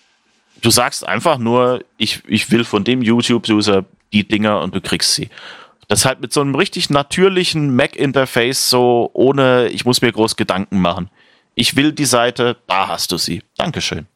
[0.62, 5.14] du sagst einfach nur, ich, ich will von dem YouTube-User die Dinger und du kriegst
[5.14, 5.28] sie.
[5.88, 10.80] Das halt mit so einem richtig natürlichen Mac-Interface, so ohne, ich muss mir groß Gedanken
[10.80, 11.10] machen.
[11.54, 13.42] Ich will die Seite, da hast du sie.
[13.56, 14.06] Dankeschön.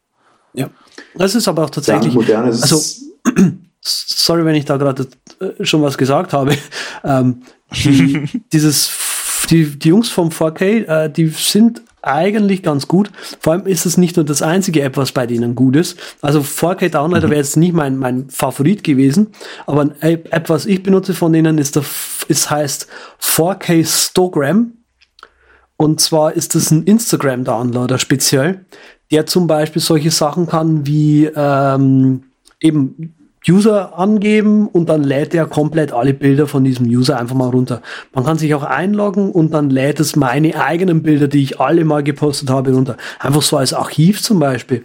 [0.53, 0.69] Ja,
[1.15, 2.13] das ist aber auch tatsächlich.
[2.13, 2.83] modernes also,
[3.81, 5.07] sorry, wenn ich da gerade
[5.41, 6.57] äh, schon was gesagt habe.
[7.05, 7.43] Ähm,
[7.73, 8.91] die, dieses,
[9.49, 13.11] die, die Jungs vom 4K, äh, die sind eigentlich ganz gut.
[13.41, 15.99] Vor allem ist es nicht nur das einzige App, was bei denen gut ist.
[16.23, 17.31] Also 4K Downloader mhm.
[17.31, 19.29] wäre jetzt nicht mein, mein Favorit gewesen,
[19.67, 21.85] aber ein App, was ich benutze von denen, ist der,
[22.29, 22.89] ist heißt
[23.21, 24.73] 4K Stogram.
[25.77, 28.67] Und zwar ist es ein Instagram Downloader speziell,
[29.11, 32.25] der zum Beispiel solche Sachen kann wie ähm,
[32.61, 33.15] eben
[33.49, 37.81] User angeben und dann lädt er komplett alle Bilder von diesem User einfach mal runter.
[38.13, 41.85] Man kann sich auch einloggen und dann lädt es meine eigenen Bilder, die ich alle
[41.85, 42.97] mal gepostet habe, runter.
[43.19, 44.85] Einfach so als Archiv zum Beispiel.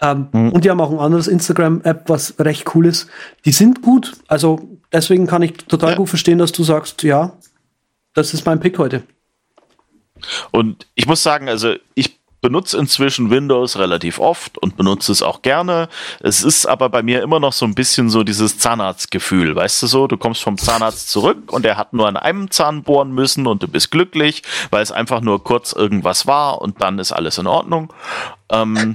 [0.00, 0.52] Ähm, mhm.
[0.52, 3.08] Und die haben auch ein anderes Instagram-App, was recht cool ist.
[3.44, 4.16] Die sind gut.
[4.26, 5.96] Also deswegen kann ich total ja.
[5.96, 7.36] gut verstehen, dass du sagst, ja,
[8.14, 9.02] das ist mein Pick heute.
[10.50, 15.42] Und ich muss sagen, also ich benutze inzwischen Windows relativ oft und benutze es auch
[15.42, 15.88] gerne.
[16.20, 19.88] Es ist aber bei mir immer noch so ein bisschen so dieses Zahnarztgefühl, weißt du
[19.88, 20.06] so?
[20.06, 23.64] Du kommst vom Zahnarzt zurück und er hat nur an einem Zahn bohren müssen und
[23.64, 27.48] du bist glücklich, weil es einfach nur kurz irgendwas war und dann ist alles in
[27.48, 27.92] Ordnung.
[28.52, 28.94] Ähm,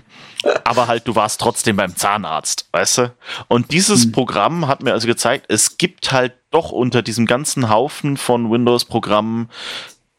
[0.63, 3.13] aber halt, du warst trotzdem beim Zahnarzt, weißt du?
[3.49, 4.11] Und dieses hm.
[4.13, 9.49] Programm hat mir also gezeigt, es gibt halt doch unter diesem ganzen Haufen von Windows-Programmen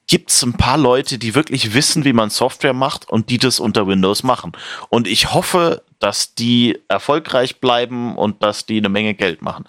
[0.06, 3.60] gibt es ein paar Leute, die wirklich wissen, wie man Software macht und die das
[3.60, 4.52] unter Windows machen.
[4.88, 9.64] Und ich hoffe, dass die erfolgreich bleiben und dass die eine Menge Geld machen.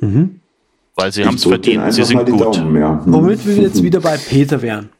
[0.00, 0.40] Mhm.
[0.94, 2.40] Weil sie haben es verdient, sie sind gut.
[2.40, 2.92] Daumen, ja.
[2.92, 3.02] mhm.
[3.12, 4.90] Womit wir jetzt wieder bei Peter wären.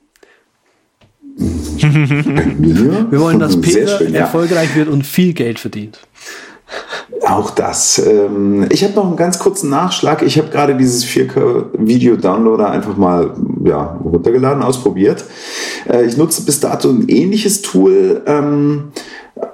[1.36, 4.20] wir wollen, dass Peter schön, ja.
[4.20, 6.00] erfolgreich wird und viel Geld verdient.
[7.26, 7.98] Auch das.
[7.98, 10.22] Ähm, ich habe noch einen ganz kurzen Nachschlag.
[10.22, 15.24] Ich habe gerade dieses 4K-Video-Downloader einfach mal ja, runtergeladen, ausprobiert.
[15.88, 18.22] Äh, ich nutze bis dato ein ähnliches Tool.
[18.26, 18.92] Ähm,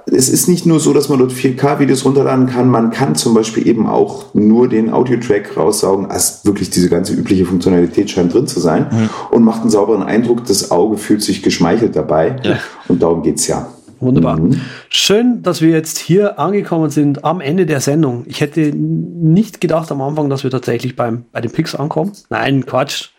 [0.05, 3.67] es ist nicht nur so, dass man dort 4K-Videos runterladen kann, man kann zum Beispiel
[3.67, 6.11] eben auch nur den Audio-Track raussaugen.
[6.11, 9.09] Also wirklich diese ganze übliche Funktionalität scheint drin zu sein mhm.
[9.31, 10.45] und macht einen sauberen Eindruck.
[10.45, 12.35] Das Auge fühlt sich geschmeichelt dabei.
[12.43, 12.59] Ja.
[12.87, 13.67] Und darum geht's ja.
[14.01, 14.39] Wunderbar.
[14.39, 14.59] Mhm.
[14.89, 18.25] Schön, dass wir jetzt hier angekommen sind am Ende der Sendung.
[18.27, 22.11] Ich hätte nicht gedacht am Anfang, dass wir tatsächlich beim, bei den Picks ankommen.
[22.29, 23.09] Nein, Quatsch.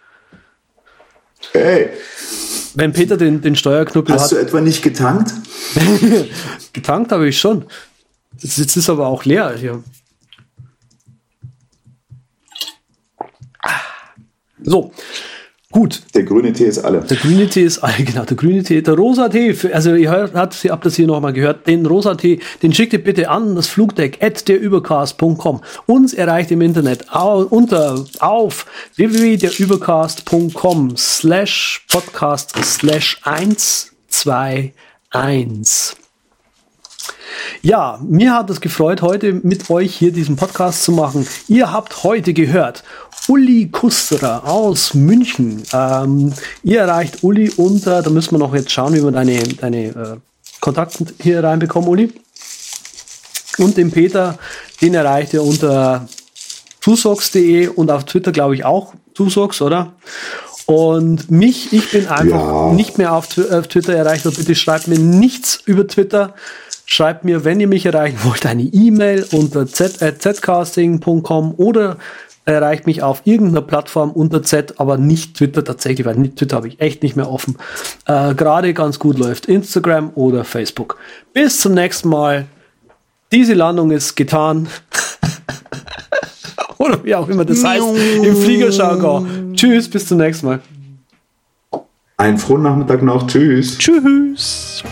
[1.52, 1.90] Hey.
[2.74, 4.38] Wenn Peter den, den Steuerknüppel Hast hat.
[4.38, 5.32] Hast du etwa nicht getankt?
[6.72, 7.64] getankt habe ich schon.
[8.38, 9.82] Jetzt ist aber auch leer hier.
[14.64, 14.92] So,
[15.72, 16.02] Gut.
[16.14, 17.00] Der grüne Tee ist alle.
[17.00, 18.24] Der grüne Tee ist alle, genau.
[18.24, 19.56] Der grüne Tee, der rosa Tee.
[19.72, 21.66] Also ihr hört, habt, ihr habt das hier nochmal gehört.
[21.66, 25.62] Den rosa Tee, den schickt ihr bitte an das Flugdeck at derübercast.com.
[25.86, 28.66] Uns erreicht im Internet au, unter auf
[28.96, 36.01] www.derübercast.com slash podcast slash 121.
[37.62, 41.26] Ja, mir hat es gefreut, heute mit euch hier diesen Podcast zu machen.
[41.48, 42.82] Ihr habt heute gehört
[43.28, 45.62] Uli Kusterer aus München.
[45.72, 46.32] Ähm,
[46.62, 50.16] ihr erreicht Uli unter, da müssen wir noch jetzt schauen, wie wir deine, deine äh,
[50.60, 52.12] Kontakte hier reinbekommen, Uli.
[53.58, 54.38] Und den Peter,
[54.80, 56.08] den erreicht ihr unter
[56.80, 59.92] tusox.de und auf Twitter glaube ich auch tusox, oder?
[60.66, 62.72] Und mich, ich bin einfach ja.
[62.72, 64.24] nicht mehr auf, auf Twitter erreicht.
[64.24, 66.34] Bitte schreibt mir nichts über Twitter
[66.92, 71.96] Schreibt mir, wenn ihr mich erreichen wollt, eine E-Mail unter z.zcasting.com oder
[72.44, 76.82] erreicht mich auf irgendeiner Plattform unter Z, aber nicht Twitter tatsächlich, weil Twitter habe ich
[76.82, 77.56] echt nicht mehr offen.
[78.04, 80.98] Äh, Gerade ganz gut läuft Instagram oder Facebook.
[81.32, 82.44] Bis zum nächsten Mal.
[83.32, 84.68] Diese Landung ist getan.
[86.76, 87.86] oder wie auch immer das heißt
[88.22, 89.54] im Fliegerjargon.
[89.54, 90.60] Tschüss, bis zum nächsten Mal.
[92.18, 93.26] Einen frohen Nachmittag noch.
[93.28, 93.78] Tschüss.
[93.78, 94.84] Tschüss.